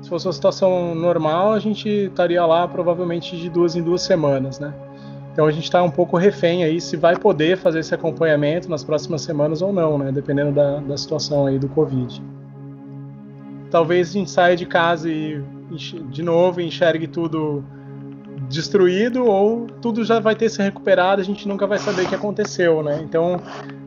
Se 0.00 0.08
fosse 0.08 0.26
uma 0.26 0.32
situação 0.32 0.94
normal, 0.94 1.52
a 1.52 1.58
gente 1.58 1.88
estaria 1.88 2.44
lá 2.46 2.68
provavelmente 2.68 3.36
de 3.36 3.50
duas 3.50 3.74
em 3.74 3.82
duas 3.82 4.02
semanas, 4.02 4.60
né? 4.60 4.72
Então 5.32 5.46
a 5.46 5.50
gente 5.50 5.64
está 5.64 5.82
um 5.82 5.90
pouco 5.90 6.16
refém 6.16 6.62
aí 6.62 6.80
se 6.80 6.96
vai 6.96 7.16
poder 7.16 7.56
fazer 7.56 7.80
esse 7.80 7.92
acompanhamento 7.92 8.70
nas 8.70 8.84
próximas 8.84 9.22
semanas 9.22 9.60
ou 9.60 9.72
não, 9.72 9.98
né? 9.98 10.12
Dependendo 10.12 10.52
da, 10.52 10.76
da 10.78 10.96
situação 10.96 11.46
aí 11.46 11.58
do 11.58 11.68
Covid. 11.68 12.22
Talvez 13.74 14.10
a 14.10 14.12
gente 14.12 14.30
saia 14.30 14.54
de 14.54 14.66
casa 14.66 15.10
e 15.10 15.42
de 16.08 16.22
novo 16.22 16.60
enxergue 16.60 17.08
tudo 17.08 17.64
destruído 18.48 19.26
ou 19.26 19.66
tudo 19.66 20.04
já 20.04 20.20
vai 20.20 20.36
ter 20.36 20.48
se 20.48 20.62
recuperado, 20.62 21.20
a 21.20 21.24
gente 21.24 21.48
nunca 21.48 21.66
vai 21.66 21.80
saber 21.80 22.02
o 22.02 22.08
que 22.08 22.14
aconteceu, 22.14 22.84
né? 22.84 23.00
Então 23.02 23.42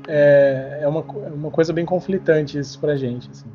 é, 0.05 0.79
é 0.81 0.87
uma, 0.89 0.99
é 0.99 1.29
uma 1.31 1.49
coisa 1.49 1.71
bem 1.71 1.85
conflitante 1.85 2.59
isso 2.59 2.77
pra 2.81 2.97
gente, 2.97 3.29
assim. 3.31 3.49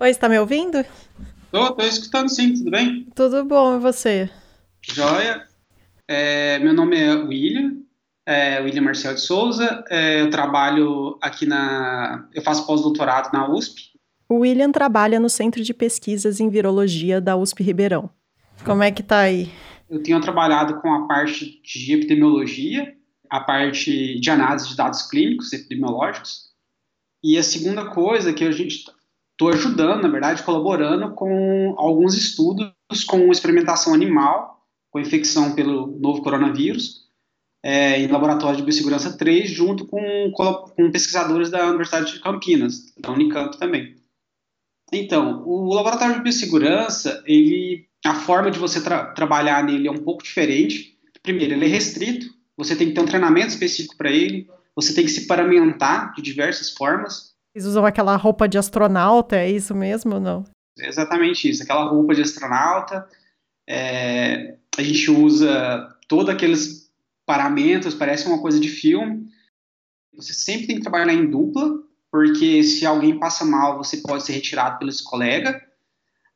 Oi, 0.00 0.08
está 0.08 0.30
me 0.30 0.38
ouvindo? 0.38 0.82
Tô, 1.52 1.70
tô 1.72 1.84
escutando 1.84 2.30
sim, 2.30 2.54
tudo 2.54 2.70
bem? 2.70 3.06
Tudo 3.14 3.44
bom, 3.44 3.76
e 3.76 3.78
você? 3.78 4.30
Joia. 4.80 5.46
É, 6.08 6.58
meu 6.60 6.72
nome 6.72 6.98
é 6.98 7.12
William, 7.12 7.76
é, 8.24 8.58
William 8.62 8.80
Marcel 8.80 9.12
de 9.12 9.20
Souza. 9.20 9.84
É, 9.90 10.22
eu 10.22 10.30
trabalho 10.30 11.18
aqui 11.20 11.44
na. 11.44 12.26
Eu 12.32 12.40
faço 12.40 12.66
pós-doutorado 12.66 13.30
na 13.34 13.52
USP. 13.52 13.90
O 14.30 14.36
William 14.36 14.72
trabalha 14.72 15.20
no 15.20 15.28
Centro 15.28 15.62
de 15.62 15.74
Pesquisas 15.74 16.40
em 16.40 16.48
Virologia 16.48 17.20
da 17.20 17.36
USP 17.36 17.62
Ribeirão. 17.62 18.08
Como 18.64 18.82
é 18.82 18.90
que 18.90 19.02
tá 19.02 19.18
aí? 19.18 19.52
Eu 19.90 20.02
tenho 20.02 20.22
trabalhado 20.22 20.80
com 20.80 20.90
a 20.90 21.06
parte 21.06 21.60
de 21.62 21.92
epidemiologia, 21.92 22.96
a 23.28 23.40
parte 23.40 24.18
de 24.18 24.30
análise 24.30 24.70
de 24.70 24.76
dados 24.76 25.02
clínicos 25.02 25.52
epidemiológicos. 25.52 26.50
E 27.22 27.36
a 27.36 27.42
segunda 27.42 27.90
coisa 27.90 28.32
que 28.32 28.42
a 28.42 28.50
gente 28.50 28.86
estou 29.42 29.48
ajudando, 29.48 30.02
na 30.02 30.08
verdade, 30.08 30.42
colaborando 30.42 31.14
com 31.14 31.74
alguns 31.76 32.14
estudos 32.14 32.72
com 33.06 33.30
experimentação 33.32 33.92
animal, 33.92 34.62
com 34.90 35.00
infecção 35.00 35.54
pelo 35.54 35.98
novo 35.98 36.22
coronavírus, 36.22 37.02
é, 37.62 38.00
em 38.00 38.06
laboratório 38.06 38.56
de 38.56 38.62
biossegurança 38.62 39.16
3, 39.16 39.50
junto 39.50 39.86
com, 39.86 40.30
com 40.32 40.90
pesquisadores 40.90 41.50
da 41.50 41.66
Universidade 41.68 42.12
de 42.12 42.20
Campinas, 42.20 42.92
da 42.98 43.10
Unicamp 43.10 43.58
também. 43.58 43.96
Então, 44.92 45.42
o 45.46 45.72
laboratório 45.72 46.16
de 46.16 46.22
biossegurança, 46.22 47.22
ele, 47.26 47.86
a 48.04 48.14
forma 48.14 48.50
de 48.50 48.58
você 48.58 48.82
tra 48.82 49.06
trabalhar 49.06 49.64
nele 49.64 49.88
é 49.88 49.90
um 49.90 50.04
pouco 50.04 50.22
diferente. 50.22 50.98
Primeiro, 51.22 51.54
ele 51.54 51.64
é 51.64 51.68
restrito, 51.68 52.26
você 52.56 52.76
tem 52.76 52.88
que 52.88 52.94
ter 52.94 53.00
um 53.00 53.06
treinamento 53.06 53.48
específico 53.48 53.96
para 53.96 54.10
ele, 54.10 54.46
você 54.74 54.92
tem 54.94 55.04
que 55.04 55.10
se 55.10 55.26
paramentar 55.26 56.12
de 56.14 56.20
diversas 56.20 56.70
formas. 56.70 57.31
Eles 57.54 57.66
usam 57.66 57.84
aquela 57.84 58.16
roupa 58.16 58.48
de 58.48 58.58
astronauta, 58.58 59.36
é 59.36 59.50
isso 59.50 59.74
mesmo 59.74 60.14
ou 60.14 60.20
não? 60.20 60.44
É 60.78 60.88
exatamente 60.88 61.48
isso, 61.48 61.62
aquela 61.62 61.84
roupa 61.84 62.14
de 62.14 62.22
astronauta. 62.22 63.06
É, 63.68 64.56
a 64.76 64.82
gente 64.82 65.10
usa 65.10 65.96
todos 66.08 66.28
aqueles 66.28 66.90
paramentos, 67.26 67.94
parece 67.94 68.26
uma 68.26 68.40
coisa 68.40 68.58
de 68.58 68.68
filme. 68.68 69.26
Você 70.14 70.32
sempre 70.32 70.66
tem 70.66 70.76
que 70.76 70.82
trabalhar 70.82 71.12
em 71.12 71.30
dupla, 71.30 71.78
porque 72.10 72.62
se 72.62 72.84
alguém 72.86 73.18
passa 73.18 73.44
mal, 73.44 73.78
você 73.78 73.98
pode 73.98 74.24
ser 74.24 74.32
retirado 74.32 74.78
pelo 74.78 74.92
seu 74.92 75.04
colega. 75.06 75.62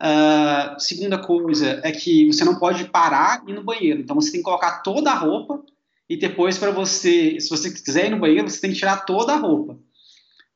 Uh, 0.00 0.78
segunda 0.78 1.18
coisa 1.18 1.80
é 1.82 1.90
que 1.90 2.26
você 2.26 2.44
não 2.44 2.58
pode 2.58 2.84
parar 2.90 3.42
e 3.46 3.50
ir 3.50 3.54
no 3.54 3.64
banheiro, 3.64 4.00
então 4.00 4.14
você 4.14 4.30
tem 4.30 4.40
que 4.40 4.44
colocar 4.44 4.82
toda 4.82 5.10
a 5.10 5.14
roupa 5.14 5.64
e 6.08 6.18
depois 6.18 6.58
para 6.58 6.70
você, 6.70 7.40
se 7.40 7.48
você 7.48 7.70
quiser 7.70 8.06
ir 8.06 8.10
no 8.10 8.18
banheiro, 8.18 8.48
você 8.48 8.60
tem 8.60 8.70
que 8.70 8.78
tirar 8.78 9.06
toda 9.06 9.32
a 9.32 9.36
roupa. 9.36 9.78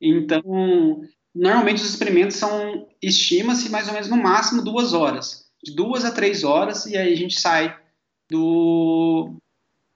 Então, 0.01 1.03
normalmente 1.35 1.83
os 1.83 1.91
experimentos 1.91 2.37
são 2.37 2.89
estima-se 3.03 3.69
mais 3.71 3.87
ou 3.89 3.95
menos 3.95 4.09
no 4.09 4.17
máximo 4.17 4.63
duas 4.63 4.93
horas, 4.93 5.47
de 5.63 5.75
duas 5.75 6.05
a 6.05 6.11
três 6.11 6.45
horas 6.45 6.87
e 6.87 6.97
aí 6.97 7.13
a 7.13 7.17
gente 7.17 7.39
sai 7.41 7.77
do, 8.31 9.35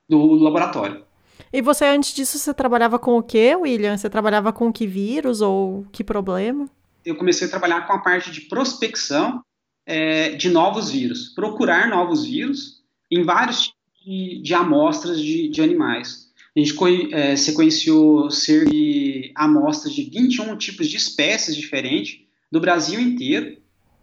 do 0.08 0.34
laboratório. 0.34 1.04
E 1.52 1.62
você, 1.62 1.84
antes 1.84 2.12
disso, 2.12 2.38
você 2.38 2.52
trabalhava 2.52 2.98
com 2.98 3.16
o 3.16 3.22
que, 3.22 3.54
William? 3.54 3.96
Você 3.96 4.10
trabalhava 4.10 4.52
com 4.52 4.72
que 4.72 4.86
vírus 4.86 5.40
ou 5.40 5.86
que 5.92 6.02
problema? 6.02 6.68
Eu 7.04 7.16
comecei 7.16 7.46
a 7.46 7.50
trabalhar 7.50 7.86
com 7.86 7.92
a 7.92 7.98
parte 7.98 8.30
de 8.30 8.42
prospecção 8.42 9.42
é, 9.86 10.30
de 10.30 10.48
novos 10.48 10.90
vírus, 10.90 11.28
procurar 11.34 11.88
novos 11.88 12.24
vírus 12.24 12.82
em 13.10 13.22
vários 13.22 13.68
tipos 13.68 14.04
de, 14.04 14.42
de 14.42 14.54
amostras 14.54 15.20
de, 15.20 15.48
de, 15.48 15.62
animais. 15.62 16.23
A 16.56 16.60
gente 16.60 16.76
é, 17.12 17.36
sequenciou 17.36 18.30
cerca 18.30 18.70
de 18.70 19.32
amostras 19.34 19.92
de 19.92 20.04
21 20.04 20.56
tipos 20.56 20.88
de 20.88 20.96
espécies 20.96 21.56
diferentes 21.56 22.20
do 22.50 22.60
Brasil 22.60 23.00
inteiro 23.00 23.56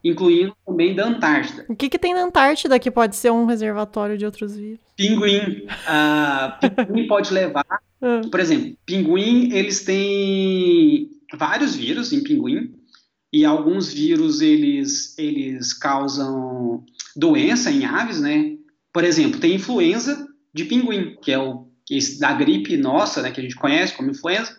incluindo 0.03 0.55
também 0.65 0.95
da 0.95 1.07
Antártida. 1.07 1.65
O 1.69 1.75
que, 1.75 1.89
que 1.89 1.99
tem 1.99 2.13
na 2.13 2.23
Antártida 2.23 2.79
que 2.79 2.89
pode 2.89 3.15
ser 3.15 3.31
um 3.31 3.45
reservatório 3.45 4.17
de 4.17 4.25
outros 4.25 4.55
vírus? 4.55 4.79
Pinguim. 4.95 5.65
Uh, 5.67 6.85
pinguim 6.87 7.07
pode 7.07 7.33
levar. 7.33 7.65
Ah. 8.03 8.21
Por 8.31 8.39
exemplo, 8.39 8.75
pinguim, 8.83 9.53
eles 9.53 9.85
têm 9.85 11.07
vários 11.35 11.75
vírus 11.75 12.11
em 12.11 12.23
pinguim, 12.23 12.73
e 13.31 13.45
alguns 13.45 13.93
vírus 13.93 14.41
eles, 14.41 15.15
eles 15.19 15.71
causam 15.71 16.83
doença 17.15 17.69
em 17.69 17.85
aves, 17.85 18.19
né? 18.19 18.57
Por 18.91 19.03
exemplo, 19.03 19.39
tem 19.39 19.53
influenza 19.53 20.27
de 20.51 20.65
pinguim, 20.65 21.15
que 21.21 21.31
é 21.31 21.37
o 21.37 21.60
esse 21.89 22.19
da 22.19 22.33
gripe 22.33 22.77
nossa, 22.77 23.21
né, 23.21 23.31
que 23.31 23.39
a 23.39 23.43
gente 23.43 23.55
conhece 23.55 23.93
como 23.93 24.11
influenza, 24.11 24.57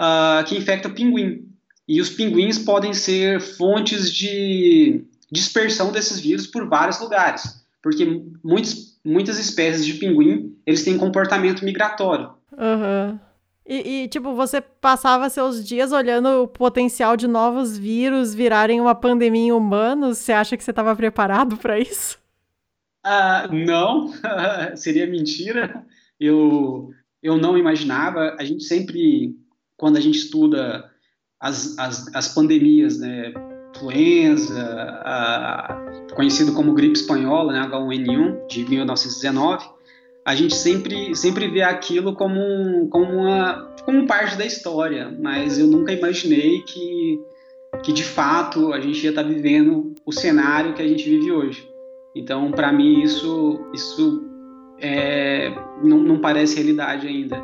uh, 0.00 0.44
que 0.44 0.56
infecta 0.56 0.88
o 0.88 0.94
pinguim. 0.94 1.48
E 1.88 2.00
os 2.00 2.10
pinguins 2.10 2.58
podem 2.58 2.94
ser 2.94 3.40
fontes 3.40 4.12
de 4.12 5.04
dispersão 5.30 5.92
desses 5.92 6.20
vírus 6.20 6.46
por 6.46 6.68
vários 6.68 7.00
lugares, 7.00 7.64
porque 7.82 8.22
muitos, 8.44 8.98
muitas 9.04 9.38
espécies 9.38 9.84
de 9.84 9.94
pinguim 9.94 10.56
eles 10.66 10.84
têm 10.84 10.98
comportamento 10.98 11.64
migratório. 11.64 12.30
Uhum. 12.52 13.18
E, 13.66 14.02
e, 14.02 14.08
tipo, 14.08 14.34
você 14.34 14.60
passava 14.60 15.30
seus 15.30 15.64
dias 15.64 15.92
olhando 15.92 16.42
o 16.42 16.48
potencial 16.48 17.16
de 17.16 17.28
novos 17.28 17.78
vírus 17.78 18.34
virarem 18.34 18.80
uma 18.80 18.94
pandemia 18.94 19.46
em 19.46 19.52
humanos? 19.52 20.18
Você 20.18 20.32
acha 20.32 20.56
que 20.56 20.64
você 20.64 20.72
estava 20.72 20.94
preparado 20.96 21.56
para 21.56 21.78
isso? 21.78 22.18
Ah, 23.04 23.48
não, 23.50 24.12
seria 24.74 25.06
mentira. 25.06 25.84
Eu, 26.20 26.90
eu 27.22 27.38
não 27.38 27.56
imaginava. 27.56 28.36
A 28.38 28.44
gente 28.44 28.64
sempre, 28.64 29.34
quando 29.76 29.96
a 29.96 30.00
gente 30.00 30.18
estuda 30.18 30.90
as, 31.40 31.78
as, 31.78 32.14
as 32.14 32.34
pandemias, 32.34 32.98
né? 32.98 33.32
Influenza, 33.74 34.62
a, 35.04 36.04
conhecido 36.14 36.52
como 36.52 36.74
gripe 36.74 36.98
espanhola, 36.98 37.52
né? 37.52 37.66
H1N1, 37.66 38.46
de 38.46 38.68
1919, 38.68 39.64
a 40.24 40.34
gente 40.34 40.54
sempre, 40.54 41.16
sempre 41.16 41.48
vê 41.48 41.62
aquilo 41.62 42.14
como, 42.14 42.88
como, 42.88 43.10
uma, 43.10 43.74
como 43.84 44.06
parte 44.06 44.36
da 44.36 44.44
história, 44.44 45.16
mas 45.18 45.58
eu 45.58 45.66
nunca 45.66 45.92
imaginei 45.92 46.60
que, 46.62 47.18
que 47.82 47.92
de 47.92 48.04
fato 48.04 48.72
a 48.72 48.80
gente 48.80 49.02
ia 49.02 49.10
estar 49.10 49.22
vivendo 49.22 49.94
o 50.04 50.12
cenário 50.12 50.74
que 50.74 50.82
a 50.82 50.86
gente 50.86 51.08
vive 51.08 51.32
hoje. 51.32 51.66
Então, 52.14 52.50
para 52.50 52.72
mim, 52.72 53.02
isso, 53.02 53.60
isso 53.72 54.29
é, 54.80 55.50
não, 55.82 55.98
não 55.98 56.20
parece 56.20 56.56
realidade 56.56 57.06
ainda. 57.06 57.38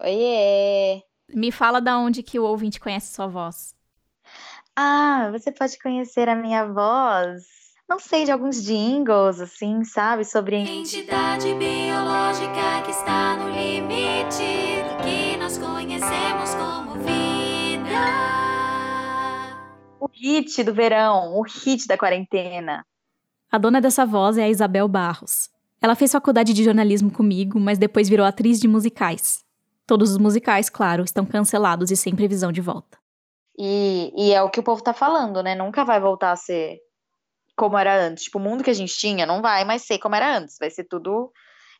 Oiê! 0.00 1.02
Me 1.28 1.52
fala 1.52 1.80
da 1.80 1.98
onde 1.98 2.22
que 2.22 2.38
o 2.38 2.44
ouvinte 2.44 2.80
conhece 2.80 3.12
sua 3.14 3.26
voz. 3.26 3.74
Ah, 4.74 5.28
você 5.30 5.52
pode 5.52 5.78
conhecer 5.78 6.28
a 6.28 6.34
minha 6.34 6.64
voz. 6.64 7.44
Não 7.88 7.98
sei, 7.98 8.24
de 8.24 8.32
alguns 8.32 8.62
jingles, 8.62 9.40
assim, 9.40 9.84
sabe? 9.84 10.24
Sobre. 10.24 10.56
Entidade 10.56 11.52
biológica 11.54 12.82
que 12.84 12.92
está 12.92 13.36
no 13.36 13.50
limite 13.50 14.59
hit 20.20 20.62
do 20.62 20.74
verão, 20.74 21.38
o 21.38 21.42
hit 21.42 21.86
da 21.86 21.96
quarentena. 21.96 22.84
A 23.50 23.58
dona 23.58 23.80
dessa 23.80 24.04
voz 24.04 24.36
é 24.36 24.44
a 24.44 24.48
Isabel 24.48 24.86
Barros. 24.86 25.48
Ela 25.80 25.94
fez 25.94 26.12
faculdade 26.12 26.52
de 26.52 26.62
jornalismo 26.62 27.10
comigo, 27.10 27.58
mas 27.58 27.78
depois 27.78 28.08
virou 28.08 28.26
atriz 28.26 28.60
de 28.60 28.68
musicais. 28.68 29.42
Todos 29.86 30.10
os 30.10 30.18
musicais, 30.18 30.68
claro, 30.68 31.02
estão 31.02 31.24
cancelados 31.24 31.90
e 31.90 31.96
sem 31.96 32.14
previsão 32.14 32.52
de 32.52 32.60
volta. 32.60 32.98
E, 33.58 34.12
e 34.16 34.32
é 34.32 34.42
o 34.42 34.50
que 34.50 34.60
o 34.60 34.62
povo 34.62 34.82
tá 34.82 34.92
falando, 34.92 35.42
né? 35.42 35.54
Nunca 35.54 35.84
vai 35.84 35.98
voltar 35.98 36.32
a 36.32 36.36
ser 36.36 36.78
como 37.56 37.76
era 37.76 38.06
antes. 38.06 38.24
Tipo, 38.24 38.38
o 38.38 38.40
mundo 38.40 38.62
que 38.62 38.70
a 38.70 38.74
gente 38.74 38.96
tinha 38.96 39.26
não 39.26 39.42
vai 39.42 39.64
mais 39.64 39.82
ser 39.82 39.98
como 39.98 40.14
era 40.14 40.36
antes. 40.36 40.56
Vai 40.58 40.70
ser 40.70 40.84
tudo 40.84 41.32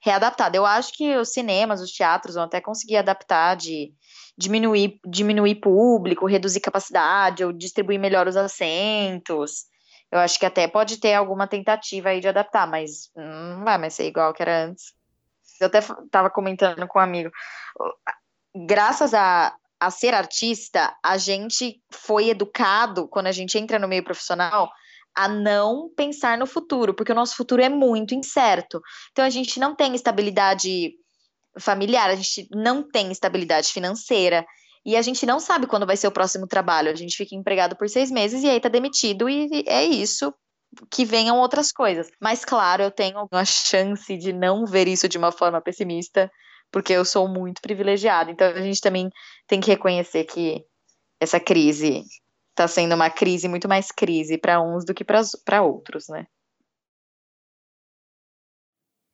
readaptado. 0.02 0.56
Eu 0.56 0.66
acho 0.66 0.92
que 0.94 1.16
os 1.16 1.32
cinemas, 1.32 1.80
os 1.80 1.92
teatros 1.92 2.34
vão 2.34 2.44
até 2.44 2.60
conseguir 2.60 2.96
adaptar 2.96 3.54
de 3.54 3.92
diminuir, 4.40 4.98
diminuir 5.06 5.56
público, 5.56 6.26
reduzir 6.26 6.60
capacidade 6.60 7.44
ou 7.44 7.52
distribuir 7.52 8.00
melhor 8.00 8.26
os 8.26 8.36
assentos. 8.36 9.66
Eu 10.10 10.18
acho 10.18 10.38
que 10.38 10.46
até 10.46 10.66
pode 10.66 10.98
ter 10.98 11.14
alguma 11.14 11.46
tentativa 11.46 12.08
aí 12.08 12.20
de 12.20 12.28
adaptar, 12.28 12.66
mas 12.66 13.10
não 13.14 13.64
vai 13.64 13.78
mais 13.78 13.94
ser 13.94 14.06
igual 14.06 14.32
que 14.32 14.42
era 14.42 14.64
antes 14.64 14.94
eu 15.60 15.66
até 15.66 15.78
estava 15.78 16.30
comentando 16.30 16.86
com 16.88 16.98
um 16.98 17.02
amigo, 17.02 17.30
graças 18.66 19.12
a, 19.12 19.54
a 19.78 19.90
ser 19.90 20.14
artista, 20.14 20.94
a 21.04 21.18
gente 21.18 21.80
foi 21.92 22.30
educado, 22.30 23.06
quando 23.08 23.26
a 23.26 23.32
gente 23.32 23.58
entra 23.58 23.78
no 23.78 23.86
meio 23.86 24.02
profissional, 24.02 24.70
a 25.14 25.28
não 25.28 25.90
pensar 25.94 26.38
no 26.38 26.46
futuro, 26.46 26.94
porque 26.94 27.12
o 27.12 27.14
nosso 27.14 27.36
futuro 27.36 27.62
é 27.62 27.68
muito 27.68 28.14
incerto. 28.14 28.80
Então 29.10 29.24
a 29.24 29.30
gente 29.30 29.60
não 29.60 29.74
tem 29.74 29.94
estabilidade 29.94 30.92
familiar, 31.58 32.10
a 32.10 32.14
gente 32.14 32.48
não 32.52 32.82
tem 32.82 33.10
estabilidade 33.10 33.68
financeira. 33.68 34.44
E 34.84 34.96
a 34.96 35.02
gente 35.02 35.26
não 35.26 35.38
sabe 35.38 35.66
quando 35.66 35.86
vai 35.86 35.96
ser 35.96 36.06
o 36.06 36.12
próximo 36.12 36.46
trabalho. 36.46 36.90
A 36.90 36.94
gente 36.94 37.16
fica 37.16 37.34
empregado 37.34 37.76
por 37.76 37.88
seis 37.88 38.10
meses 38.10 38.42
e 38.42 38.48
aí 38.48 38.60
tá 38.60 38.68
demitido, 38.68 39.28
e 39.28 39.64
é 39.66 39.84
isso 39.84 40.32
que 40.90 41.04
venham 41.04 41.38
outras 41.38 41.72
coisas. 41.72 42.10
Mas, 42.20 42.44
claro, 42.44 42.82
eu 42.82 42.90
tenho 42.90 43.28
a 43.30 43.44
chance 43.44 44.16
de 44.16 44.32
não 44.32 44.64
ver 44.64 44.88
isso 44.88 45.08
de 45.08 45.18
uma 45.18 45.32
forma 45.32 45.60
pessimista, 45.60 46.30
porque 46.70 46.92
eu 46.92 47.04
sou 47.04 47.28
muito 47.28 47.60
privilegiada. 47.60 48.30
Então 48.30 48.46
a 48.48 48.62
gente 48.62 48.80
também 48.80 49.10
tem 49.46 49.60
que 49.60 49.70
reconhecer 49.70 50.24
que 50.24 50.64
essa 51.20 51.40
crise 51.40 52.02
está 52.50 52.66
sendo 52.68 52.94
uma 52.94 53.10
crise 53.10 53.48
muito 53.48 53.68
mais 53.68 53.90
crise 53.90 54.38
para 54.38 54.60
uns 54.60 54.84
do 54.84 54.94
que 54.94 55.04
para 55.04 55.62
outros, 55.62 56.08
né? 56.08 56.26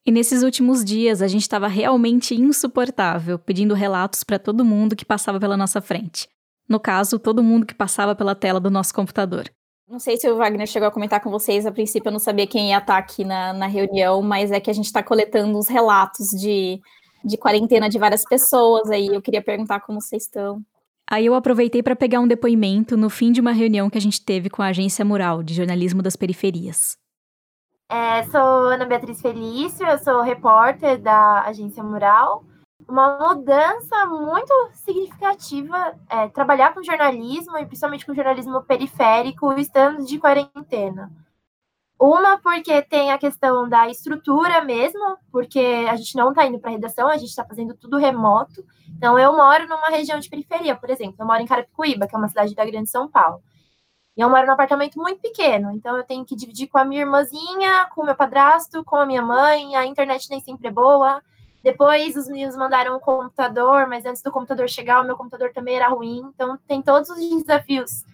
E 0.06 0.12
nesses 0.12 0.44
últimos 0.44 0.84
dias 0.84 1.20
a 1.20 1.26
gente 1.26 1.42
estava 1.42 1.66
realmente 1.66 2.32
insuportável, 2.32 3.40
pedindo 3.40 3.74
relatos 3.74 4.22
para 4.22 4.38
todo 4.38 4.64
mundo 4.64 4.94
que 4.94 5.04
passava 5.04 5.40
pela 5.40 5.56
nossa 5.56 5.80
frente. 5.80 6.28
No 6.68 6.78
caso, 6.78 7.18
todo 7.18 7.42
mundo 7.42 7.66
que 7.66 7.74
passava 7.74 8.14
pela 8.14 8.34
tela 8.36 8.60
do 8.60 8.70
nosso 8.70 8.94
computador. 8.94 9.50
Não 9.88 9.98
sei 9.98 10.16
se 10.16 10.28
o 10.28 10.36
Wagner 10.36 10.66
chegou 10.68 10.86
a 10.86 10.92
comentar 10.92 11.20
com 11.20 11.28
vocês, 11.28 11.66
a 11.66 11.72
princípio 11.72 12.08
eu 12.08 12.12
não 12.12 12.20
sabia 12.20 12.46
quem 12.46 12.70
ia 12.70 12.78
estar 12.78 12.96
aqui 12.96 13.24
na, 13.24 13.52
na 13.52 13.66
reunião, 13.66 14.22
mas 14.22 14.52
é 14.52 14.60
que 14.60 14.70
a 14.70 14.72
gente 14.72 14.86
está 14.86 15.02
coletando 15.02 15.58
os 15.58 15.66
relatos 15.66 16.28
de, 16.30 16.80
de 17.24 17.36
quarentena 17.36 17.88
de 17.88 17.98
várias 17.98 18.24
pessoas 18.24 18.88
aí. 18.90 19.08
Eu 19.08 19.20
queria 19.20 19.42
perguntar 19.42 19.80
como 19.80 20.00
vocês 20.00 20.22
estão. 20.22 20.60
Aí 21.08 21.26
eu 21.26 21.34
aproveitei 21.34 21.82
para 21.82 21.96
pegar 21.96 22.20
um 22.20 22.28
depoimento 22.28 22.96
no 22.96 23.10
fim 23.10 23.32
de 23.32 23.40
uma 23.40 23.52
reunião 23.52 23.90
que 23.90 23.98
a 23.98 24.00
gente 24.00 24.24
teve 24.24 24.48
com 24.50 24.62
a 24.62 24.68
Agência 24.68 25.04
Mural 25.04 25.42
de 25.42 25.54
Jornalismo 25.54 26.00
das 26.00 26.14
Periferias. 26.14 26.96
É, 27.88 28.24
sou 28.24 28.40
Ana 28.40 28.84
Beatriz 28.84 29.20
Felício, 29.20 29.86
eu 29.86 29.98
sou 29.98 30.20
repórter 30.20 31.00
da 31.00 31.42
Agência 31.42 31.84
Mural. 31.84 32.44
Uma 32.88 33.16
mudança 33.18 34.06
muito 34.06 34.52
significativa 34.74 35.96
é 36.08 36.28
trabalhar 36.28 36.74
com 36.74 36.82
jornalismo 36.82 37.56
e 37.58 37.64
principalmente 37.66 38.04
com 38.04 38.14
jornalismo 38.14 38.62
periférico 38.62 39.52
estando 39.52 40.04
de 40.04 40.18
quarentena. 40.18 41.12
Uma 41.98 42.38
porque 42.38 42.82
tem 42.82 43.10
a 43.10 43.18
questão 43.18 43.68
da 43.68 43.88
estrutura 43.88 44.62
mesmo, 44.62 45.16
porque 45.30 45.86
a 45.88 45.96
gente 45.96 46.14
não 46.16 46.30
está 46.30 46.44
indo 46.44 46.58
para 46.58 46.72
redação, 46.72 47.08
a 47.08 47.16
gente 47.16 47.30
está 47.30 47.44
fazendo 47.44 47.74
tudo 47.74 47.96
remoto. 47.96 48.64
Então, 48.96 49.18
eu 49.18 49.34
moro 49.34 49.66
numa 49.66 49.88
região 49.88 50.18
de 50.18 50.28
periferia, 50.28 50.76
por 50.76 50.90
exemplo. 50.90 51.16
Eu 51.18 51.26
moro 51.26 51.40
em 51.40 51.46
Carapicuíba, 51.46 52.06
que 52.06 52.14
é 52.14 52.18
uma 52.18 52.28
cidade 52.28 52.54
da 52.54 52.66
Grande 52.66 52.90
São 52.90 53.08
Paulo. 53.08 53.42
E 54.16 54.20
eu 54.20 54.30
moro 54.30 54.46
num 54.46 54.52
apartamento 54.52 54.98
muito 54.98 55.20
pequeno, 55.20 55.70
então 55.72 55.96
eu 55.96 56.02
tenho 56.02 56.24
que 56.24 56.34
dividir 56.34 56.68
com 56.68 56.78
a 56.78 56.84
minha 56.84 57.02
irmãzinha, 57.02 57.86
com 57.94 58.00
o 58.00 58.06
meu 58.06 58.16
padrasto, 58.16 58.82
com 58.82 58.96
a 58.96 59.04
minha 59.04 59.20
mãe. 59.20 59.76
A 59.76 59.84
internet 59.84 60.30
nem 60.30 60.40
sempre 60.40 60.68
é 60.68 60.70
boa. 60.70 61.22
Depois 61.62 62.16
os 62.16 62.28
meninos 62.28 62.56
mandaram 62.56 62.96
um 62.96 63.00
computador, 63.00 63.86
mas 63.86 64.06
antes 64.06 64.22
do 64.22 64.30
computador 64.30 64.68
chegar, 64.68 65.02
o 65.02 65.04
meu 65.04 65.16
computador 65.16 65.52
também 65.52 65.76
era 65.76 65.88
ruim. 65.88 66.22
Então, 66.34 66.56
tem 66.66 66.80
todos 66.80 67.10
os 67.10 67.18
desafios 67.18 68.04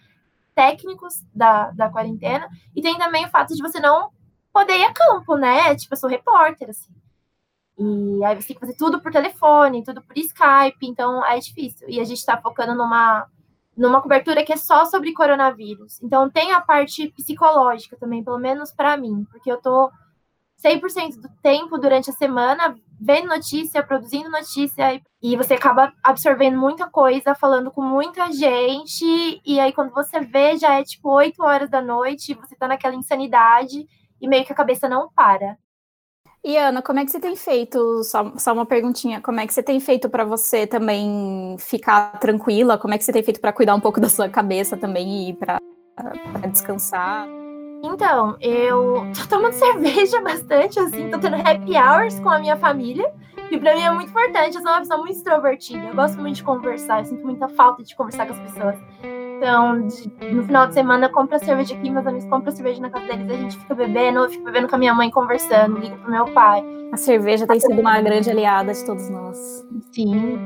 técnicos 0.54 1.22
da, 1.34 1.70
da 1.70 1.88
quarentena. 1.88 2.48
E 2.74 2.82
tem 2.82 2.98
também 2.98 3.26
o 3.26 3.30
fato 3.30 3.54
de 3.54 3.62
você 3.62 3.78
não 3.78 4.10
poder 4.52 4.78
ir 4.78 4.84
a 4.84 4.92
campo, 4.92 5.36
né? 5.36 5.74
Tipo, 5.76 5.94
eu 5.94 5.98
sou 5.98 6.10
repórter, 6.10 6.70
assim. 6.70 6.90
E 7.78 8.24
aí 8.24 8.34
você 8.40 8.48
tem 8.48 8.56
que 8.56 8.60
fazer 8.60 8.76
tudo 8.76 9.00
por 9.00 9.12
telefone, 9.12 9.84
tudo 9.84 10.02
por 10.02 10.16
Skype, 10.16 10.86
então 10.86 11.24
é 11.24 11.38
difícil. 11.38 11.88
E 11.88 12.00
a 12.00 12.04
gente 12.04 12.18
está 12.18 12.36
focando 12.40 12.74
numa, 12.74 13.26
numa 13.76 14.00
cobertura 14.00 14.44
que 14.44 14.52
é 14.52 14.56
só 14.56 14.84
sobre 14.84 15.12
coronavírus. 15.12 16.02
Então 16.02 16.30
tem 16.30 16.52
a 16.52 16.60
parte 16.60 17.08
psicológica 17.08 17.96
também, 17.96 18.22
pelo 18.22 18.38
menos 18.38 18.72
para 18.72 18.96
mim, 18.96 19.26
porque 19.30 19.50
eu 19.50 19.60
tô 19.60 19.90
100% 20.62 21.20
do 21.20 21.28
tempo 21.42 21.76
durante 21.78 22.10
a 22.10 22.12
semana 22.12 22.74
vendo 23.04 23.26
notícia, 23.26 23.82
produzindo 23.82 24.30
notícia, 24.30 25.02
e 25.20 25.36
você 25.36 25.54
acaba 25.54 25.92
absorvendo 26.04 26.56
muita 26.56 26.88
coisa, 26.88 27.34
falando 27.34 27.68
com 27.68 27.82
muita 27.82 28.30
gente, 28.30 29.40
e 29.44 29.58
aí 29.58 29.72
quando 29.72 29.92
você 29.92 30.20
vê, 30.20 30.56
já 30.56 30.78
é 30.78 30.84
tipo 30.84 31.10
8 31.10 31.42
horas 31.42 31.68
da 31.68 31.82
noite, 31.82 32.34
você 32.34 32.54
tá 32.54 32.68
naquela 32.68 32.94
insanidade, 32.94 33.88
e 34.20 34.28
meio 34.28 34.44
que 34.44 34.52
a 34.52 34.56
cabeça 34.56 34.88
não 34.88 35.10
para. 35.12 35.58
E 36.44 36.56
Ana, 36.56 36.82
como 36.82 36.98
é 36.98 37.04
que 37.04 37.12
você 37.12 37.20
tem 37.20 37.36
feito? 37.36 38.02
Só, 38.02 38.32
só 38.36 38.52
uma 38.52 38.66
perguntinha. 38.66 39.20
Como 39.20 39.38
é 39.38 39.46
que 39.46 39.54
você 39.54 39.62
tem 39.62 39.78
feito 39.78 40.10
para 40.10 40.24
você 40.24 40.66
também 40.66 41.56
ficar 41.58 42.18
tranquila? 42.18 42.76
Como 42.76 42.92
é 42.92 42.98
que 42.98 43.04
você 43.04 43.12
tem 43.12 43.22
feito 43.22 43.40
para 43.40 43.52
cuidar 43.52 43.76
um 43.76 43.80
pouco 43.80 44.00
da 44.00 44.08
sua 44.08 44.28
cabeça 44.28 44.76
também 44.76 45.28
e 45.30 45.34
para 45.34 45.58
descansar? 46.50 47.28
Então, 47.84 48.36
eu 48.40 49.06
tô 49.16 49.28
tomando 49.28 49.52
cerveja 49.58 50.20
bastante, 50.20 50.80
assim, 50.80 51.10
tô 51.10 51.18
tendo 51.18 51.36
happy 51.36 51.76
hours 51.76 52.18
com 52.18 52.28
a 52.28 52.40
minha 52.40 52.56
família. 52.56 53.12
E 53.48 53.58
pra 53.58 53.76
mim 53.76 53.82
é 53.82 53.90
muito 53.90 54.08
importante, 54.08 54.56
eu 54.56 54.62
sou 54.62 54.70
uma 54.70 54.80
pessoa 54.80 54.98
muito 54.98 55.12
extrovertida. 55.12 55.86
Eu 55.86 55.94
gosto 55.94 56.18
muito 56.18 56.36
de 56.36 56.42
conversar, 56.42 57.00
eu 57.00 57.04
sinto 57.04 57.24
muita 57.24 57.48
falta 57.48 57.84
de 57.84 57.94
conversar 57.94 58.26
com 58.26 58.32
as 58.32 58.40
pessoas. 58.40 58.76
Então, 59.42 59.88
de, 59.88 60.08
no 60.32 60.44
final 60.44 60.68
de 60.68 60.74
semana, 60.74 61.06
eu 61.06 61.10
compro 61.10 61.34
a 61.34 61.38
cerveja 61.40 61.74
aqui, 61.74 61.90
meus 61.90 62.06
amigos 62.06 62.28
compram 62.28 62.52
a 62.52 62.54
cerveja 62.54 62.80
na 62.80 62.88
casa 62.88 63.08
deles, 63.08 63.28
a 63.28 63.34
gente 63.34 63.58
fica 63.58 63.74
bebendo, 63.74 64.20
eu 64.20 64.30
fico 64.30 64.44
bebendo 64.44 64.68
com 64.68 64.76
a 64.76 64.78
minha 64.78 64.94
mãe, 64.94 65.10
conversando, 65.10 65.80
ligo 65.80 65.96
pro 65.96 66.12
meu 66.12 66.26
pai. 66.26 66.64
A 66.92 66.96
cerveja 66.96 67.44
tem 67.44 67.58
sido 67.58 67.80
uma 67.80 68.00
grande 68.00 68.30
aliada 68.30 68.72
de 68.72 68.84
todos 68.86 69.10
nós. 69.10 69.66
Sim. 69.90 70.38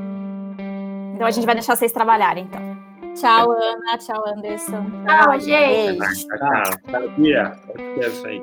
Então 1.13 1.27
a 1.27 1.29
gente 1.29 1.45
vai 1.45 1.53
deixar 1.53 1.75
vocês 1.75 1.91
trabalharem, 1.91 2.45
então. 2.45 2.75
Tchau, 3.13 3.51
Ana. 3.51 3.97
Tchau, 3.99 4.23
Anderson. 4.27 4.85
Tchau, 5.05 5.39
gente. 5.41 6.27
Tchau, 6.27 6.63
tchau, 6.89 7.09
Bia. 7.17 7.55
Isso 7.99 8.25
aí. 8.25 8.41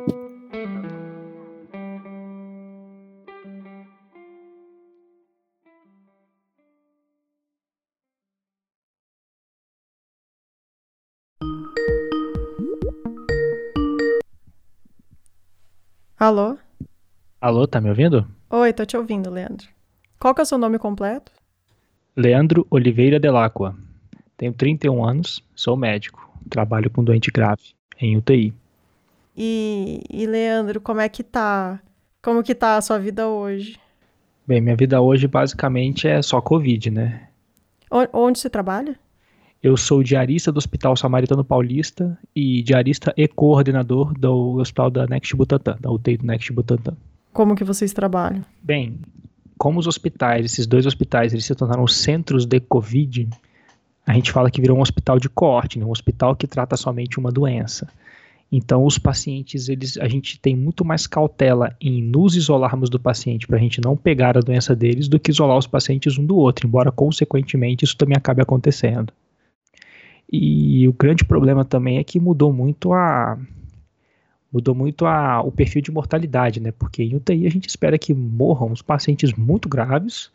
Alô? 16.24 16.56
Alô, 17.38 17.66
tá 17.66 17.82
me 17.82 17.90
ouvindo? 17.90 18.26
Oi, 18.48 18.72
tô 18.72 18.86
te 18.86 18.96
ouvindo, 18.96 19.28
Leandro. 19.28 19.68
Qual 20.18 20.34
que 20.34 20.40
é 20.40 20.44
o 20.44 20.46
seu 20.46 20.56
nome 20.56 20.78
completo? 20.78 21.30
Leandro 22.16 22.66
Oliveira 22.70 23.20
Delacqua. 23.20 23.76
Tenho 24.34 24.54
31 24.54 25.04
anos, 25.04 25.44
sou 25.54 25.76
médico, 25.76 26.26
trabalho 26.48 26.88
com 26.88 27.04
doente 27.04 27.30
grave 27.30 27.74
em 28.00 28.16
UTI. 28.16 28.54
E, 29.36 30.00
e 30.08 30.24
Leandro, 30.24 30.80
como 30.80 31.02
é 31.02 31.10
que 31.10 31.22
tá? 31.22 31.78
Como 32.22 32.42
que 32.42 32.54
tá 32.54 32.78
a 32.78 32.80
sua 32.80 32.98
vida 32.98 33.28
hoje? 33.28 33.78
Bem, 34.46 34.62
minha 34.62 34.76
vida 34.76 35.02
hoje 35.02 35.28
basicamente 35.28 36.08
é 36.08 36.22
só 36.22 36.40
Covid, 36.40 36.90
né? 36.90 37.28
Onde 37.90 38.38
você 38.38 38.48
trabalha? 38.48 38.98
Eu 39.64 39.78
sou 39.78 40.02
diarista 40.02 40.52
do 40.52 40.58
Hospital 40.58 40.94
Samaritano 40.94 41.42
Paulista 41.42 42.18
e 42.36 42.62
diarista 42.62 43.14
e 43.16 43.26
coordenador 43.26 44.12
do 44.12 44.58
Hospital 44.58 44.90
da 44.90 45.06
Next 45.06 45.34
Butantan, 45.34 45.78
da 45.80 45.90
UTI 45.90 46.18
do 46.18 46.26
Next 46.26 46.52
Butantan. 46.52 46.94
Como 47.32 47.56
que 47.56 47.64
vocês 47.64 47.90
trabalham? 47.90 48.44
Bem, 48.62 48.98
como 49.56 49.80
os 49.80 49.86
hospitais, 49.86 50.44
esses 50.44 50.66
dois 50.66 50.84
hospitais, 50.84 51.32
eles 51.32 51.46
se 51.46 51.54
tornaram 51.54 51.86
centros 51.86 52.44
de 52.44 52.60
Covid, 52.60 53.26
a 54.06 54.12
gente 54.12 54.32
fala 54.32 54.50
que 54.50 54.60
virou 54.60 54.76
um 54.76 54.82
hospital 54.82 55.18
de 55.18 55.30
corte, 55.30 55.78
né? 55.78 55.86
um 55.86 55.90
hospital 55.90 56.36
que 56.36 56.46
trata 56.46 56.76
somente 56.76 57.18
uma 57.18 57.32
doença. 57.32 57.88
Então, 58.52 58.84
os 58.84 58.98
pacientes, 58.98 59.70
eles, 59.70 59.96
a 59.96 60.06
gente 60.06 60.38
tem 60.38 60.54
muito 60.54 60.84
mais 60.84 61.06
cautela 61.06 61.74
em 61.80 62.02
nos 62.02 62.36
isolarmos 62.36 62.90
do 62.90 63.00
paciente 63.00 63.46
para 63.46 63.56
a 63.56 63.60
gente 63.60 63.80
não 63.80 63.96
pegar 63.96 64.36
a 64.36 64.42
doença 64.42 64.76
deles 64.76 65.08
do 65.08 65.18
que 65.18 65.30
isolar 65.30 65.56
os 65.56 65.66
pacientes 65.66 66.18
um 66.18 66.26
do 66.26 66.36
outro, 66.36 66.66
embora, 66.66 66.92
consequentemente, 66.92 67.86
isso 67.86 67.96
também 67.96 68.14
acabe 68.14 68.42
acontecendo. 68.42 69.10
E 70.32 70.88
o 70.88 70.92
grande 70.92 71.24
problema 71.24 71.64
também 71.64 71.98
é 71.98 72.04
que 72.04 72.18
mudou 72.18 72.52
muito 72.52 72.92
a 72.92 73.38
mudou 74.52 74.74
muito 74.74 75.04
a, 75.04 75.40
o 75.40 75.50
perfil 75.50 75.82
de 75.82 75.90
mortalidade, 75.90 76.60
né? 76.60 76.70
Porque 76.70 77.02
em 77.02 77.16
UTI 77.16 77.44
a 77.44 77.50
gente 77.50 77.68
espera 77.68 77.98
que 77.98 78.14
morram 78.14 78.70
os 78.70 78.80
pacientes 78.80 79.32
muito 79.32 79.68
graves, 79.68 80.30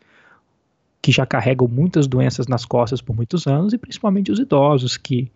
que 1.00 1.10
já 1.10 1.24
carregam 1.24 1.66
muitas 1.66 2.06
doenças 2.06 2.46
nas 2.46 2.66
costas 2.66 3.00
por 3.00 3.16
muitos 3.16 3.46
anos, 3.46 3.72
e 3.72 3.78
principalmente 3.78 4.30
os 4.30 4.38
idosos, 4.38 4.98
que 4.98 5.30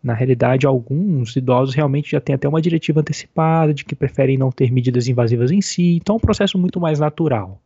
na 0.00 0.14
realidade 0.14 0.66
alguns 0.66 1.34
idosos 1.34 1.74
realmente 1.74 2.12
já 2.12 2.20
têm 2.20 2.36
até 2.36 2.48
uma 2.48 2.62
diretiva 2.62 3.00
antecipada 3.00 3.74
de 3.74 3.84
que 3.84 3.96
preferem 3.96 4.38
não 4.38 4.52
ter 4.52 4.70
medidas 4.70 5.08
invasivas 5.08 5.50
em 5.50 5.60
si, 5.60 5.96
então 5.96 6.14
é 6.14 6.16
um 6.18 6.20
processo 6.20 6.56
muito 6.56 6.78
mais 6.78 7.00
natural. 7.00 7.60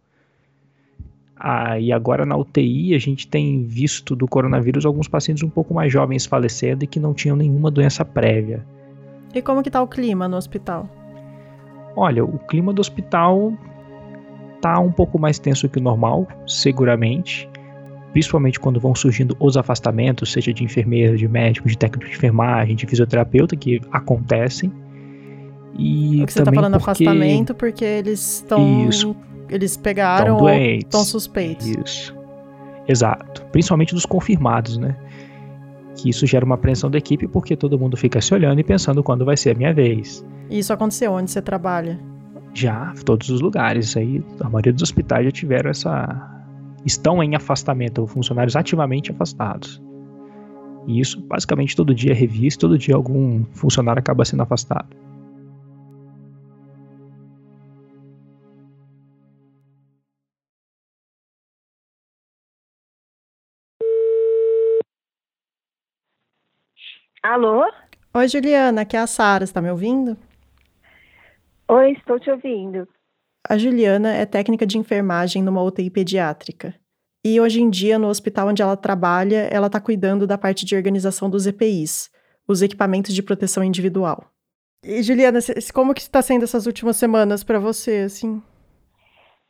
Ah, 1.44 1.76
e 1.76 1.90
agora 1.90 2.24
na 2.24 2.36
UTI 2.36 2.94
a 2.94 3.00
gente 3.00 3.26
tem 3.26 3.64
visto 3.64 4.14
do 4.14 4.28
coronavírus 4.28 4.86
alguns 4.86 5.08
pacientes 5.08 5.42
um 5.42 5.50
pouco 5.50 5.74
mais 5.74 5.92
jovens 5.92 6.24
falecendo 6.24 6.84
e 6.84 6.86
que 6.86 7.00
não 7.00 7.12
tinham 7.12 7.34
nenhuma 7.34 7.68
doença 7.68 8.04
prévia. 8.04 8.64
E 9.34 9.42
como 9.42 9.60
que 9.60 9.68
tá 9.68 9.82
o 9.82 9.88
clima 9.88 10.28
no 10.28 10.36
hospital? 10.36 10.88
Olha, 11.96 12.24
o 12.24 12.38
clima 12.38 12.72
do 12.72 12.78
hospital 12.78 13.52
tá 14.60 14.78
um 14.78 14.92
pouco 14.92 15.18
mais 15.18 15.40
tenso 15.40 15.68
que 15.68 15.80
o 15.80 15.82
normal, 15.82 16.28
seguramente. 16.46 17.50
Principalmente 18.12 18.60
quando 18.60 18.78
vão 18.78 18.94
surgindo 18.94 19.36
os 19.40 19.56
afastamentos, 19.56 20.30
seja 20.30 20.52
de 20.52 20.62
enfermeiro, 20.62 21.16
de 21.16 21.26
médico, 21.26 21.66
de 21.66 21.76
técnico 21.76 22.08
de 22.08 22.16
enfermagem, 22.16 22.76
de 22.76 22.86
fisioterapeuta, 22.86 23.56
que 23.56 23.80
acontecem. 23.90 24.72
E 25.76 26.22
O 26.22 26.26
que 26.26 26.32
você 26.32 26.38
tá 26.38 26.44
também 26.44 26.60
falando 26.60 26.74
porque... 26.74 26.90
afastamento 26.90 27.54
porque 27.54 27.84
eles 27.84 28.36
estão. 28.36 28.88
Eles 29.52 29.76
pegaram 29.76 30.38
Tão 30.38 30.46
ou 30.46 30.50
estão 30.50 31.04
suspeitos. 31.04 31.66
Isso. 31.66 32.16
Exato. 32.88 33.44
Principalmente 33.52 33.94
dos 33.94 34.06
confirmados, 34.06 34.78
né? 34.78 34.96
Que 35.96 36.08
isso 36.08 36.26
gera 36.26 36.44
uma 36.44 36.54
apreensão 36.54 36.90
da 36.90 36.98
equipe 36.98 37.28
porque 37.28 37.56
todo 37.56 37.78
mundo 37.78 37.96
fica 37.96 38.20
se 38.20 38.32
olhando 38.32 38.58
e 38.58 38.64
pensando 38.64 39.02
quando 39.02 39.24
vai 39.24 39.36
ser 39.36 39.50
a 39.50 39.54
minha 39.54 39.72
vez. 39.72 40.24
E 40.48 40.58
isso 40.58 40.72
aconteceu 40.72 41.12
onde 41.12 41.30
você 41.30 41.42
trabalha? 41.42 42.00
Já, 42.54 42.92
todos 43.04 43.28
os 43.28 43.40
lugares. 43.40 43.96
Aí, 43.96 44.22
a 44.40 44.48
maioria 44.48 44.72
dos 44.72 44.82
hospitais 44.82 45.24
já 45.26 45.30
tiveram 45.30 45.70
essa, 45.70 46.42
estão 46.84 47.22
em 47.22 47.34
afastamento, 47.34 48.06
funcionários 48.06 48.56
ativamente 48.56 49.10
afastados. 49.10 49.82
E 50.86 50.98
isso 50.98 51.20
basicamente 51.20 51.76
todo 51.76 51.94
dia 51.94 52.12
é 52.12 52.14
revisto, 52.14 52.60
todo 52.68 52.78
dia 52.78 52.94
algum 52.94 53.44
funcionário 53.52 54.00
acaba 54.00 54.24
sendo 54.24 54.42
afastado. 54.42 54.88
Alô? 67.22 67.62
Oi, 68.14 68.26
Juliana, 68.26 68.80
aqui 68.80 68.96
é 68.96 69.00
a 69.00 69.06
Sara, 69.06 69.44
está 69.44 69.62
me 69.62 69.70
ouvindo? 69.70 70.16
Oi, 71.68 71.92
estou 71.92 72.18
te 72.18 72.28
ouvindo. 72.28 72.88
A 73.48 73.56
Juliana 73.56 74.12
é 74.12 74.26
técnica 74.26 74.66
de 74.66 74.76
enfermagem 74.76 75.40
numa 75.40 75.62
UTI 75.62 75.88
pediátrica. 75.88 76.74
E 77.24 77.40
hoje 77.40 77.62
em 77.62 77.70
dia, 77.70 77.96
no 77.96 78.08
hospital 78.08 78.48
onde 78.48 78.60
ela 78.60 78.76
trabalha, 78.76 79.48
ela 79.52 79.68
está 79.68 79.80
cuidando 79.80 80.26
da 80.26 80.36
parte 80.36 80.66
de 80.66 80.74
organização 80.74 81.30
dos 81.30 81.46
EPIs, 81.46 82.10
os 82.48 82.60
equipamentos 82.60 83.14
de 83.14 83.22
proteção 83.22 83.62
individual. 83.62 84.24
E 84.84 85.00
Juliana, 85.00 85.38
como 85.72 85.94
que 85.94 86.00
está 86.00 86.20
sendo 86.22 86.42
essas 86.42 86.66
últimas 86.66 86.96
semanas 86.96 87.44
para 87.44 87.60
você, 87.60 87.98
assim? 87.98 88.42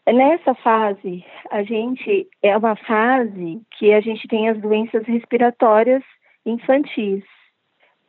Nessa 0.06 0.54
fase, 0.56 1.24
a 1.50 1.62
gente 1.62 2.28
é 2.42 2.54
uma 2.54 2.76
fase 2.76 3.62
que 3.78 3.94
a 3.94 4.00
gente 4.02 4.28
tem 4.28 4.50
as 4.50 4.60
doenças 4.60 5.06
respiratórias 5.06 6.02
infantis. 6.44 7.24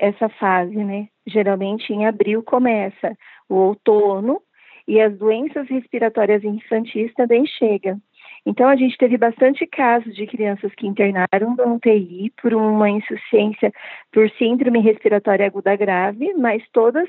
Essa 0.03 0.27
fase, 0.27 0.75
né? 0.83 1.07
Geralmente 1.25 1.93
em 1.93 2.05
abril 2.05 2.43
começa 2.43 3.17
o 3.47 3.55
outono 3.55 4.41
e 4.85 4.99
as 4.99 5.17
doenças 5.17 5.65
respiratórias 5.69 6.43
infantis 6.43 7.13
também 7.13 7.45
chegam. 7.45 8.01
Então, 8.45 8.67
a 8.67 8.75
gente 8.75 8.97
teve 8.97 9.17
bastante 9.17 9.65
casos 9.65 10.13
de 10.13 10.27
crianças 10.27 10.75
que 10.75 10.85
internaram 10.85 11.55
no 11.55 11.75
UTI 11.75 12.33
por 12.41 12.53
uma 12.53 12.89
insuficiência 12.89 13.71
por 14.11 14.29
síndrome 14.31 14.81
respiratória 14.81 15.45
aguda 15.45 15.73
grave, 15.77 16.33
mas 16.33 16.61
todas 16.73 17.07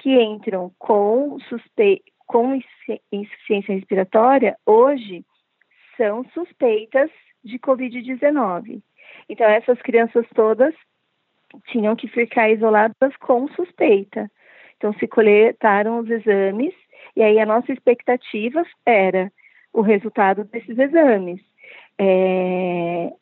que 0.00 0.20
entram 0.20 0.72
com, 0.76 1.38
suspe... 1.48 2.02
com 2.26 2.58
insuficiência 3.12 3.76
respiratória, 3.76 4.56
hoje, 4.66 5.24
são 5.96 6.24
suspeitas 6.34 7.12
de 7.44 7.60
Covid-19. 7.60 8.82
Então, 9.28 9.46
essas 9.46 9.80
crianças 9.82 10.26
todas 10.34 10.74
tinham 11.66 11.96
que 11.96 12.08
ficar 12.08 12.50
isoladas 12.50 13.16
com 13.20 13.48
suspeita. 13.48 14.30
Então, 14.76 14.92
se 14.94 15.06
coletaram 15.06 15.98
os 15.98 16.10
exames, 16.10 16.74
e 17.16 17.22
aí 17.22 17.38
a 17.38 17.46
nossa 17.46 17.72
expectativa 17.72 18.62
era 18.84 19.32
o 19.72 19.80
resultado 19.80 20.44
desses 20.44 20.78
exames. 20.78 21.40
É, 21.98 23.12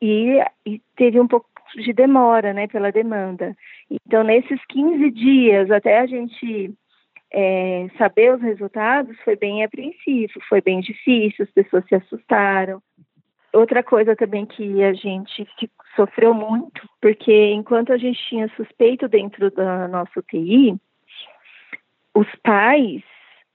e, 0.00 0.38
e, 0.66 0.80
teve 0.96 1.20
um 1.20 1.26
pouco 1.26 1.48
de 1.76 1.92
demora, 1.92 2.52
né, 2.52 2.66
pela 2.66 2.92
demanda. 2.92 3.56
Então, 3.90 4.22
nesses 4.22 4.60
15 4.66 5.10
dias, 5.10 5.70
até 5.70 6.00
a 6.00 6.06
gente 6.06 6.74
é, 7.32 7.86
saber 7.96 8.34
os 8.34 8.42
resultados, 8.42 9.16
foi 9.24 9.36
bem 9.36 9.64
apreensivo, 9.64 10.34
foi 10.48 10.60
bem 10.60 10.80
difícil, 10.80 11.44
as 11.44 11.50
pessoas 11.50 11.84
se 11.86 11.94
assustaram. 11.94 12.82
Outra 13.52 13.82
coisa 13.82 14.16
também 14.16 14.46
que 14.46 14.82
a 14.82 14.94
gente 14.94 15.46
sofreu 15.94 16.32
muito, 16.32 16.88
porque 17.00 17.52
enquanto 17.52 17.92
a 17.92 17.98
gente 17.98 18.18
tinha 18.28 18.48
suspeito 18.56 19.06
dentro 19.08 19.50
da 19.50 19.86
nossa 19.88 20.18
UTI, 20.18 20.74
os 22.14 22.26
pais 22.42 23.02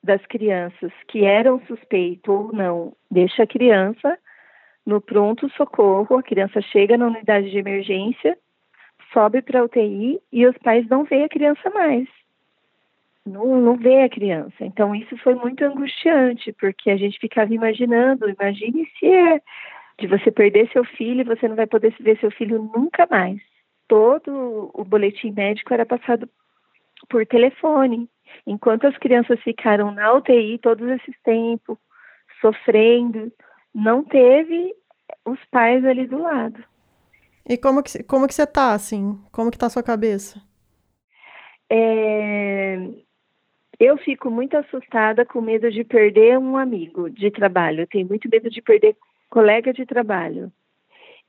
das 0.03 0.23
crianças 0.27 0.91
que 1.07 1.25
eram 1.25 1.59
suspeitos 1.65 2.29
ou 2.33 2.53
não, 2.53 2.93
deixa 3.09 3.43
a 3.43 3.47
criança 3.47 4.17
no 4.85 5.01
pronto 5.01 5.49
socorro, 5.49 6.17
a 6.17 6.23
criança 6.23 6.61
chega 6.61 6.97
na 6.97 7.07
unidade 7.07 7.49
de 7.49 7.57
emergência, 7.57 8.37
sobe 9.11 9.41
para 9.41 9.59
a 9.59 9.63
UTI 9.63 10.21
e 10.31 10.45
os 10.45 10.57
pais 10.59 10.87
não 10.87 11.03
veem 11.03 11.23
a 11.23 11.29
criança 11.29 11.69
mais. 11.71 12.07
Não, 13.25 13.59
não 13.59 13.75
vê 13.75 14.03
a 14.03 14.09
criança. 14.09 14.55
Então, 14.61 14.95
isso 14.95 15.17
foi 15.17 15.35
muito 15.35 15.61
angustiante, 15.65 16.53
porque 16.53 16.89
a 16.89 16.95
gente 16.95 17.19
ficava 17.19 17.53
imaginando, 17.53 18.29
imagine 18.29 18.89
se 18.97 19.05
é 19.05 19.41
de 19.99 20.07
você 20.07 20.31
perder 20.31 20.69
seu 20.71 20.83
filho 20.83 21.21
e 21.21 21.35
você 21.35 21.47
não 21.47 21.55
vai 21.55 21.67
poder 21.67 21.95
ver 21.99 22.19
seu 22.19 22.31
filho 22.31 22.69
nunca 22.75 23.07
mais. 23.09 23.39
Todo 23.87 24.69
o 24.73 24.83
boletim 24.83 25.31
médico 25.31 25.73
era 25.73 25.85
passado 25.85 26.29
por 27.09 27.25
telefone. 27.25 28.09
Enquanto 28.45 28.85
as 28.85 28.97
crianças 28.97 29.39
ficaram 29.41 29.91
na 29.91 30.13
UTI 30.13 30.59
todos 30.59 30.87
esses 30.89 31.15
tempos, 31.23 31.77
sofrendo, 32.41 33.31
não 33.73 34.03
teve 34.03 34.73
os 35.25 35.39
pais 35.51 35.83
ali 35.85 36.05
do 36.05 36.21
lado. 36.21 36.63
E 37.47 37.57
como 37.57 37.81
que, 37.81 38.03
como 38.03 38.27
que 38.27 38.33
você 38.33 38.45
tá, 38.45 38.73
assim? 38.73 39.19
Como 39.31 39.49
que 39.49 39.57
tá 39.57 39.67
a 39.67 39.69
sua 39.69 39.83
cabeça? 39.83 40.41
É... 41.69 42.77
Eu 43.79 43.97
fico 43.99 44.29
muito 44.29 44.57
assustada 44.57 45.25
com 45.25 45.39
medo 45.39 45.71
de 45.71 45.83
perder 45.83 46.37
um 46.37 46.57
amigo 46.57 47.09
de 47.09 47.29
trabalho. 47.31 47.81
Eu 47.81 47.87
tenho 47.87 48.07
muito 48.07 48.27
medo 48.29 48.49
de 48.49 48.61
perder 48.61 48.95
colega 49.29 49.73
de 49.73 49.85
trabalho. 49.85 50.51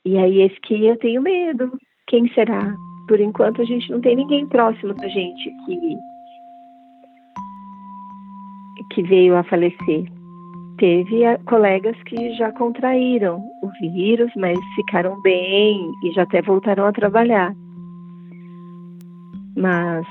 E 0.05 0.17
aí, 0.17 0.43
esse 0.43 0.61
que 0.61 0.87
eu 0.87 0.97
tenho 0.97 1.23
medo. 1.23 1.73
Quem 2.07 2.29
será? 2.33 2.75
Por 3.07 3.21
enquanto, 3.21 3.63
a 3.63 3.65
gente 3.65 3.91
não 3.91 4.01
tem 4.01 4.17
ninguém 4.17 4.47
próximo 4.47 4.95
da 4.95 5.09
gente 5.09 5.51
que 5.67 5.99
que 8.91 9.03
veio 9.03 9.37
a 9.37 9.43
falecer. 9.45 10.11
Teve 10.79 11.25
a, 11.25 11.39
colegas 11.41 11.97
que 12.05 12.35
já 12.35 12.53
contraíram 12.53 13.43
o 13.63 13.69
vírus, 13.81 14.31
mas 14.37 14.59
ficaram 14.77 15.21
bem 15.21 15.93
e 16.05 16.13
já 16.13 16.23
até 16.23 16.41
voltaram 16.41 16.87
a 16.87 16.93
trabalhar. 16.93 17.55
Mas 19.57 20.07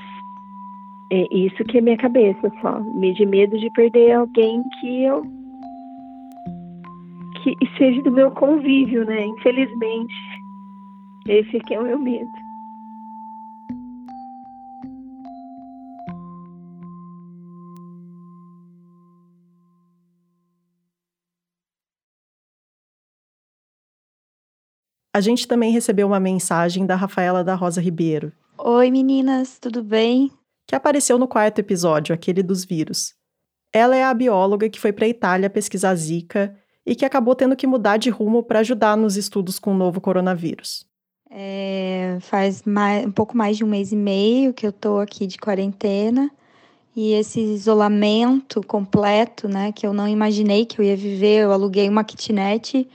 é 1.10 1.26
isso 1.34 1.64
que 1.64 1.78
é 1.78 1.80
minha 1.80 1.96
cabeça 1.96 2.52
só, 2.60 2.80
me 2.80 3.14
de 3.14 3.24
medo 3.24 3.58
de 3.58 3.70
perder 3.70 4.12
alguém 4.12 4.62
que 4.80 5.04
eu 5.04 5.22
que 7.56 7.78
seja 7.78 8.02
do 8.02 8.10
meu 8.10 8.30
convívio, 8.30 9.04
né? 9.04 9.24
Infelizmente, 9.24 10.14
esse 11.28 11.58
que 11.60 11.74
é 11.74 11.80
o 11.80 11.84
meu 11.84 11.98
medo. 11.98 12.30
A 25.14 25.20
gente 25.20 25.48
também 25.48 25.72
recebeu 25.72 26.06
uma 26.06 26.20
mensagem 26.20 26.86
da 26.86 26.94
Rafaela 26.94 27.42
da 27.42 27.56
Rosa 27.56 27.80
Ribeiro. 27.80 28.32
Oi 28.56 28.90
meninas, 28.90 29.58
tudo 29.58 29.82
bem? 29.82 30.30
Que 30.64 30.76
apareceu 30.76 31.18
no 31.18 31.26
quarto 31.26 31.58
episódio, 31.58 32.14
aquele 32.14 32.40
dos 32.42 32.64
vírus. 32.64 33.14
Ela 33.72 33.96
é 33.96 34.04
a 34.04 34.14
bióloga 34.14 34.68
que 34.68 34.78
foi 34.78 34.92
para 34.92 35.06
a 35.06 35.08
Itália 35.08 35.50
pesquisar 35.50 35.94
Zika 35.96 36.56
e 36.88 36.94
que 36.94 37.04
acabou 37.04 37.34
tendo 37.34 37.54
que 37.54 37.66
mudar 37.66 37.98
de 37.98 38.08
rumo 38.08 38.42
para 38.42 38.60
ajudar 38.60 38.96
nos 38.96 39.18
estudos 39.18 39.58
com 39.58 39.74
o 39.74 39.76
novo 39.76 40.00
coronavírus. 40.00 40.86
É, 41.30 42.16
faz 42.22 42.62
mais, 42.62 43.04
um 43.04 43.12
pouco 43.12 43.36
mais 43.36 43.58
de 43.58 43.62
um 43.62 43.68
mês 43.68 43.92
e 43.92 43.96
meio 43.96 44.54
que 44.54 44.64
eu 44.64 44.70
estou 44.70 44.98
aqui 44.98 45.26
de 45.26 45.36
quarentena 45.36 46.30
e 46.96 47.12
esse 47.12 47.38
isolamento 47.40 48.62
completo, 48.66 49.46
né, 49.46 49.70
que 49.70 49.86
eu 49.86 49.92
não 49.92 50.08
imaginei 50.08 50.64
que 50.64 50.80
eu 50.80 50.84
ia 50.84 50.96
viver, 50.96 51.44
eu 51.44 51.52
aluguei 51.52 51.86
uma 51.88 52.02
kitnet 52.02 52.88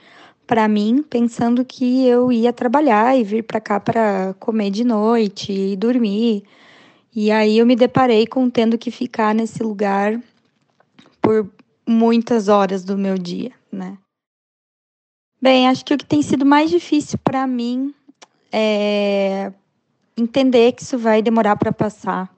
para 0.47 0.67
mim, 0.67 1.03
pensando 1.07 1.63
que 1.63 2.07
eu 2.07 2.31
ia 2.31 2.51
trabalhar 2.51 3.15
e 3.15 3.23
vir 3.23 3.43
para 3.43 3.61
cá 3.61 3.79
para 3.79 4.33
comer 4.39 4.71
de 4.71 4.83
noite 4.83 5.53
e 5.53 5.75
dormir. 5.75 6.43
E 7.15 7.29
aí 7.29 7.59
eu 7.59 7.65
me 7.65 7.75
deparei 7.75 8.25
com 8.25 8.49
tendo 8.49 8.75
que 8.75 8.89
ficar 8.89 9.35
nesse 9.35 9.61
lugar 9.61 10.19
por 11.21 11.47
muitas 11.87 12.47
horas 12.47 12.83
do 12.83 12.97
meu 12.97 13.17
dia, 13.17 13.51
né? 13.73 13.97
Bem, 15.41 15.67
acho 15.67 15.83
que 15.83 15.93
o 15.93 15.97
que 15.97 16.05
tem 16.05 16.21
sido 16.21 16.45
mais 16.45 16.69
difícil 16.69 17.19
para 17.21 17.45
mim 17.45 17.93
é 18.51 19.51
entender 20.15 20.71
que 20.73 20.83
isso 20.83 20.97
vai 20.97 21.21
demorar 21.21 21.55
para 21.57 21.71
passar. 21.71 22.33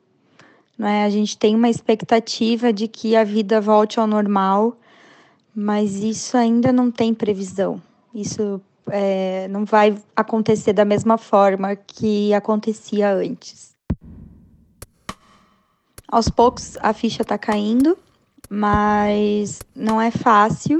Não 0.77 0.87
é? 0.87 1.05
A 1.05 1.09
gente 1.09 1.37
tem 1.37 1.55
uma 1.55 1.69
expectativa 1.69 2.73
de 2.73 2.87
que 2.87 3.15
a 3.15 3.23
vida 3.23 3.61
volte 3.61 3.99
ao 3.99 4.07
normal, 4.07 4.75
mas 5.53 5.95
isso 5.95 6.35
ainda 6.35 6.71
não 6.71 6.89
tem 6.89 7.13
previsão. 7.13 7.81
Isso 8.13 8.59
é, 8.89 9.47
não 9.49 9.65
vai 9.65 9.95
acontecer 10.15 10.73
da 10.73 10.83
mesma 10.83 11.17
forma 11.17 11.75
que 11.75 12.33
acontecia 12.33 13.13
antes. 13.13 13.75
Aos 16.07 16.29
poucos 16.29 16.77
a 16.81 16.93
ficha 16.93 17.21
está 17.21 17.37
caindo, 17.37 17.97
mas 18.49 19.59
não 19.75 20.01
é 20.01 20.11
fácil 20.11 20.79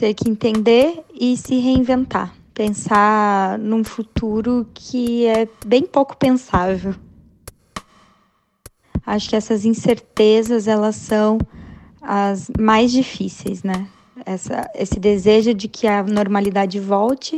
ter 0.00 0.14
que 0.14 0.30
entender 0.30 1.04
e 1.12 1.36
se 1.36 1.58
reinventar. 1.58 2.34
Pensar 2.54 3.58
num 3.58 3.84
futuro 3.84 4.66
que 4.72 5.26
é 5.26 5.46
bem 5.66 5.82
pouco 5.82 6.16
pensável. 6.16 6.94
Acho 9.04 9.28
que 9.28 9.36
essas 9.36 9.66
incertezas 9.66 10.66
elas 10.66 10.96
são 10.96 11.36
as 12.00 12.50
mais 12.58 12.90
difíceis, 12.90 13.62
né? 13.62 13.86
essa, 14.24 14.70
esse 14.74 14.98
desejo 14.98 15.52
de 15.52 15.68
que 15.68 15.86
a 15.86 16.02
normalidade 16.02 16.80
volte, 16.80 17.36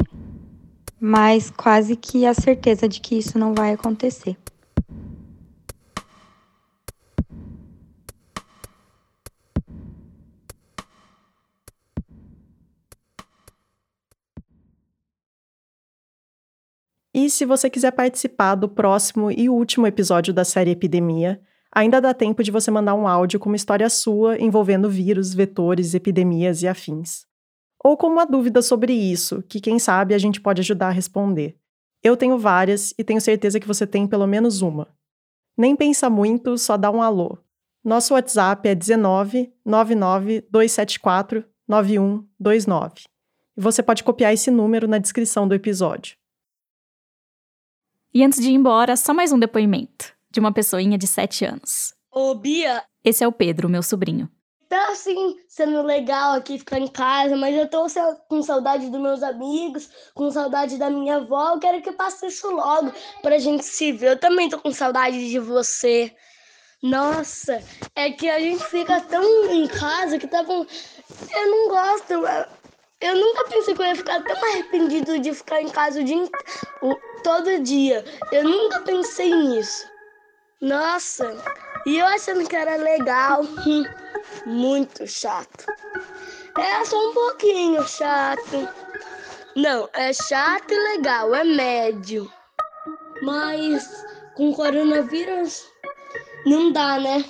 mas 1.01 1.51
quase 1.51 1.97
que 1.97 2.25
a 2.25 2.33
certeza 2.33 2.89
de 2.89 3.01
que 3.01 3.17
isso 3.17 3.41
não 3.41 3.55
vai 3.55 3.73
acontecer. 3.73 4.37
E 17.15 17.29
se 17.29 17.45
você 17.45 17.69
quiser 17.69 17.91
participar 17.93 18.55
do 18.55 18.69
próximo 18.69 19.31
e 19.31 19.49
último 19.49 19.87
episódio 19.87 20.33
da 20.33 20.45
série 20.45 20.71
Epidemia, 20.71 21.41
ainda 21.71 22.01
dá 22.01 22.15
tempo 22.15 22.43
de 22.43 22.51
você 22.51 22.71
mandar 22.71 22.95
um 22.95 23.07
áudio 23.07 23.39
com 23.39 23.51
uma 23.51 23.57
história 23.57 23.89
sua 23.91 24.41
envolvendo 24.41 24.89
vírus, 24.89 25.35
vetores, 25.35 25.93
epidemias 25.93 26.63
e 26.63 26.69
afins. 26.69 27.27
Ou 27.85 27.99
com 27.99 28.07
uma 28.07 28.25
dúvida 28.25 28.63
sobre 28.63 28.95
isso, 28.95 29.43
que 29.43 29.61
quem 29.61 29.79
sabe 29.79 30.15
a 30.15 30.19
gente 30.19 30.41
pode 30.41 30.61
ajudar 30.63 30.89
a 30.89 30.93
responder. 30.93 31.57
Eu 32.03 32.17
tenho 32.17 32.39
várias 32.39 32.95
e 32.97 33.05
tenho 33.05 33.21
certeza 33.21 33.61
que 33.61 33.67
você 33.67 33.87
tem 33.87 34.07
pelo 34.07 34.27
menos 34.27 34.63
uma. 34.63 34.89
Nem 35.57 35.77
pensa 35.77 36.09
muito, 36.09 36.57
só 36.57 36.79
dá 36.79 36.91
um 36.91 37.03
alô. 37.03 37.37
Nosso 37.85 38.15
WhatsApp 38.15 38.69
é 38.69 38.75
19 38.75 39.53
99 39.65 40.47
274 40.51 41.45
9129. 41.69 43.05
E 43.57 43.61
você 43.61 43.83
pode 43.83 44.03
copiar 44.03 44.33
esse 44.33 44.51
número 44.51 44.89
na 44.89 44.99
descrição 44.99 45.47
do 45.47 45.55
episódio. 45.55 46.17
E 48.15 48.23
antes 48.23 48.41
de 48.41 48.51
ir 48.51 48.55
embora, 48.55 48.97
só 48.97 49.15
mais 49.15 49.33
um 49.33 49.39
depoimento 49.39 50.13
de 50.31 50.41
uma 50.41 50.53
pessoinha 50.53 50.99
de 50.99 51.07
7 51.07 51.45
anos. 51.45 51.95
Ô, 52.11 52.35
Bia, 52.35 52.83
Esse 53.05 53.25
é 53.25 53.29
o 53.29 53.33
Pedro, 53.33 53.69
meu 53.69 53.83
sobrinho. 53.83 54.29
tá 54.69 54.89
assim 54.91 55.37
sendo 55.49 55.83
legal 55.83 56.33
aqui 56.35 56.59
ficar 56.59 56.79
em 56.79 56.89
casa, 56.89 57.37
mas 57.37 57.55
eu 57.55 57.69
tô 57.69 57.87
com 58.29 58.43
saudade 58.43 58.89
dos 58.89 59.01
meus 59.01 59.23
amigos, 59.23 59.89
com 60.15 60.31
saudade 60.31 60.79
da 60.79 60.89
minha 60.91 61.17
avó. 61.17 61.53
Eu 61.55 61.59
quero 61.59 61.83
que 61.83 61.93
passe 61.93 62.27
isso 62.27 62.51
logo 62.51 62.93
pra 63.23 63.39
gente 63.39 63.65
se 63.65 63.93
ver. 63.93 64.13
Eu 64.13 64.19
também 64.19 64.49
tô 64.49 64.59
com 64.59 64.73
saudade 64.73 65.31
de 65.31 65.39
você. 65.39 66.15
Nossa, 66.83 67.63
é 67.95 68.11
que 68.11 68.29
a 68.29 68.41
gente 68.41 68.65
fica 68.65 69.01
tão 69.03 69.23
em 69.53 69.69
casa 69.69 70.19
que 70.19 70.27
tava. 70.27 70.53
Eu 70.53 71.51
não 71.51 71.69
gosto. 71.69 72.15
Eu- 73.03 73.17
nunca 73.17 73.45
pensei 73.45 73.75
que 73.75 73.83
eu 73.83 73.87
ia 73.87 73.97
ficar 73.97 74.23
tão 74.23 74.37
arrependido 74.51 75.19
de 75.19 75.33
ficar 75.35 75.61
em 75.61 75.69
casa 75.69 76.01
o 76.01 76.05
dia, 76.05 76.29
o- 76.81 76.95
todo 77.23 77.59
dia. 77.61 78.05
Eu 78.31 78.45
nunca 78.45 78.81
pensei 78.81 79.35
nisso. 79.35 79.87
Nossa, 80.61 81.37
e 81.87 81.99
eu 81.99 82.07
achando 82.07 82.47
que 82.49 82.57
era 82.57 82.77
legal. 82.77 83.43
hum, 83.67 83.85
Muito 84.47 85.07
chato. 85.07 85.67
É 86.59 86.85
só 86.85 86.97
um 87.11 87.13
pouquinho 87.13 87.87
chato. 87.87 88.69
Não, 89.57 89.89
é 89.93 90.13
chato 90.13 90.71
e 90.73 90.79
legal, 90.97 91.35
é 91.35 91.45
médio. 91.45 92.31
Mas 93.23 94.05
com 94.35 94.53
coronavírus 94.55 95.65
não 96.47 96.73
dá, 96.73 96.99
né? 96.99 97.25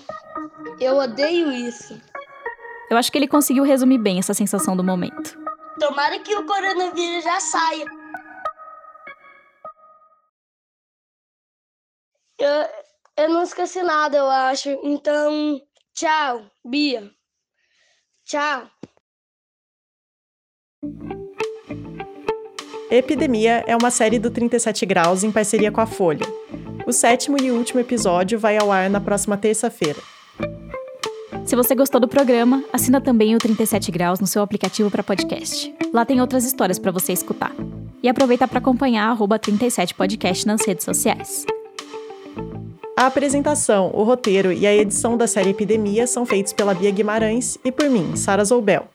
Eu 0.80 0.96
odeio 0.96 1.50
isso. 1.50 2.00
Eu 2.90 2.96
acho 2.96 3.10
que 3.10 3.18
ele 3.18 3.28
conseguiu 3.28 3.64
resumir 3.64 3.98
bem 3.98 4.18
essa 4.18 4.34
sensação 4.34 4.76
do 4.76 4.84
momento. 4.84 5.38
Tomara 5.82 6.16
que 6.20 6.32
o 6.36 6.46
coronavírus 6.46 7.24
já 7.24 7.40
saia. 7.40 7.84
Eu, 12.38 12.68
eu 13.16 13.28
não 13.28 13.42
esqueci 13.42 13.82
nada, 13.82 14.16
eu 14.16 14.30
acho. 14.30 14.68
Então, 14.84 15.60
tchau, 15.92 16.46
Bia. 16.64 17.10
Tchau. 18.24 18.70
Epidemia 22.88 23.64
é 23.66 23.74
uma 23.74 23.90
série 23.90 24.20
do 24.20 24.30
37 24.30 24.86
Graus 24.86 25.24
em 25.24 25.32
parceria 25.32 25.72
com 25.72 25.80
a 25.80 25.86
Folha. 25.86 26.24
O 26.86 26.92
sétimo 26.92 27.42
e 27.42 27.50
último 27.50 27.80
episódio 27.80 28.38
vai 28.38 28.56
ao 28.56 28.70
ar 28.70 28.88
na 28.88 29.00
próxima 29.00 29.36
terça-feira. 29.36 30.00
Se 31.44 31.56
você 31.56 31.74
gostou 31.74 32.00
do 32.00 32.06
programa, 32.06 32.62
assina 32.72 33.00
também 33.00 33.34
o 33.34 33.38
37 33.38 33.90
Graus 33.90 34.20
no 34.20 34.26
seu 34.26 34.42
aplicativo 34.42 34.90
para 34.90 35.02
podcast. 35.02 35.74
Lá 35.92 36.04
tem 36.04 36.20
outras 36.20 36.44
histórias 36.44 36.78
para 36.78 36.92
você 36.92 37.12
escutar. 37.12 37.52
E 38.02 38.08
aproveita 38.08 38.46
para 38.46 38.58
acompanhar 38.58 39.08
arroba 39.08 39.38
37podcast 39.38 40.46
nas 40.46 40.64
redes 40.66 40.84
sociais. 40.84 41.44
A 42.96 43.06
apresentação, 43.06 43.90
o 43.92 44.04
roteiro 44.04 44.52
e 44.52 44.66
a 44.66 44.74
edição 44.74 45.16
da 45.16 45.26
série 45.26 45.50
Epidemia 45.50 46.06
são 46.06 46.24
feitos 46.24 46.52
pela 46.52 46.74
Bia 46.74 46.90
Guimarães 46.90 47.58
e 47.64 47.72
por 47.72 47.90
mim, 47.90 48.14
Sara 48.14 48.44
Zoubel. 48.44 48.86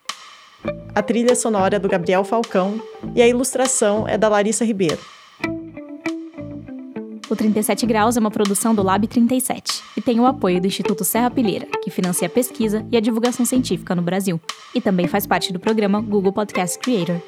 A 0.96 1.02
trilha 1.02 1.36
sonora 1.36 1.76
é 1.76 1.80
do 1.80 1.90
Gabriel 1.90 2.24
Falcão 2.24 2.82
e 3.14 3.22
a 3.22 3.28
ilustração 3.28 4.08
é 4.08 4.18
da 4.18 4.30
Larissa 4.30 4.64
Ribeiro. 4.64 5.00
O 7.30 7.36
37 7.36 7.86
Graus 7.86 8.16
é 8.16 8.20
uma 8.22 8.32
produção 8.32 8.74
do 8.74 8.82
Lab 8.82 9.06
37 9.06 9.84
e 9.98 10.02
tem 10.02 10.18
o 10.18 10.26
apoio 10.26 10.62
do 10.62 10.68
Instituto 10.68 11.04
Serra 11.04 11.30
Pilheira, 11.30 11.68
que 11.84 11.90
financia 11.90 12.28
a 12.28 12.30
pesquisa 12.30 12.86
e 12.90 12.96
a 12.96 13.02
divulgação 13.02 13.46
científica 13.46 13.94
no 13.94 14.02
Brasil, 14.02 14.40
e 14.74 14.80
também 14.80 15.08
faz 15.08 15.28
parte 15.28 15.52
do 15.52 15.60
programa 15.60 16.00
Google 16.00 16.32
Podcast 16.32 16.80
Creator. 16.80 17.22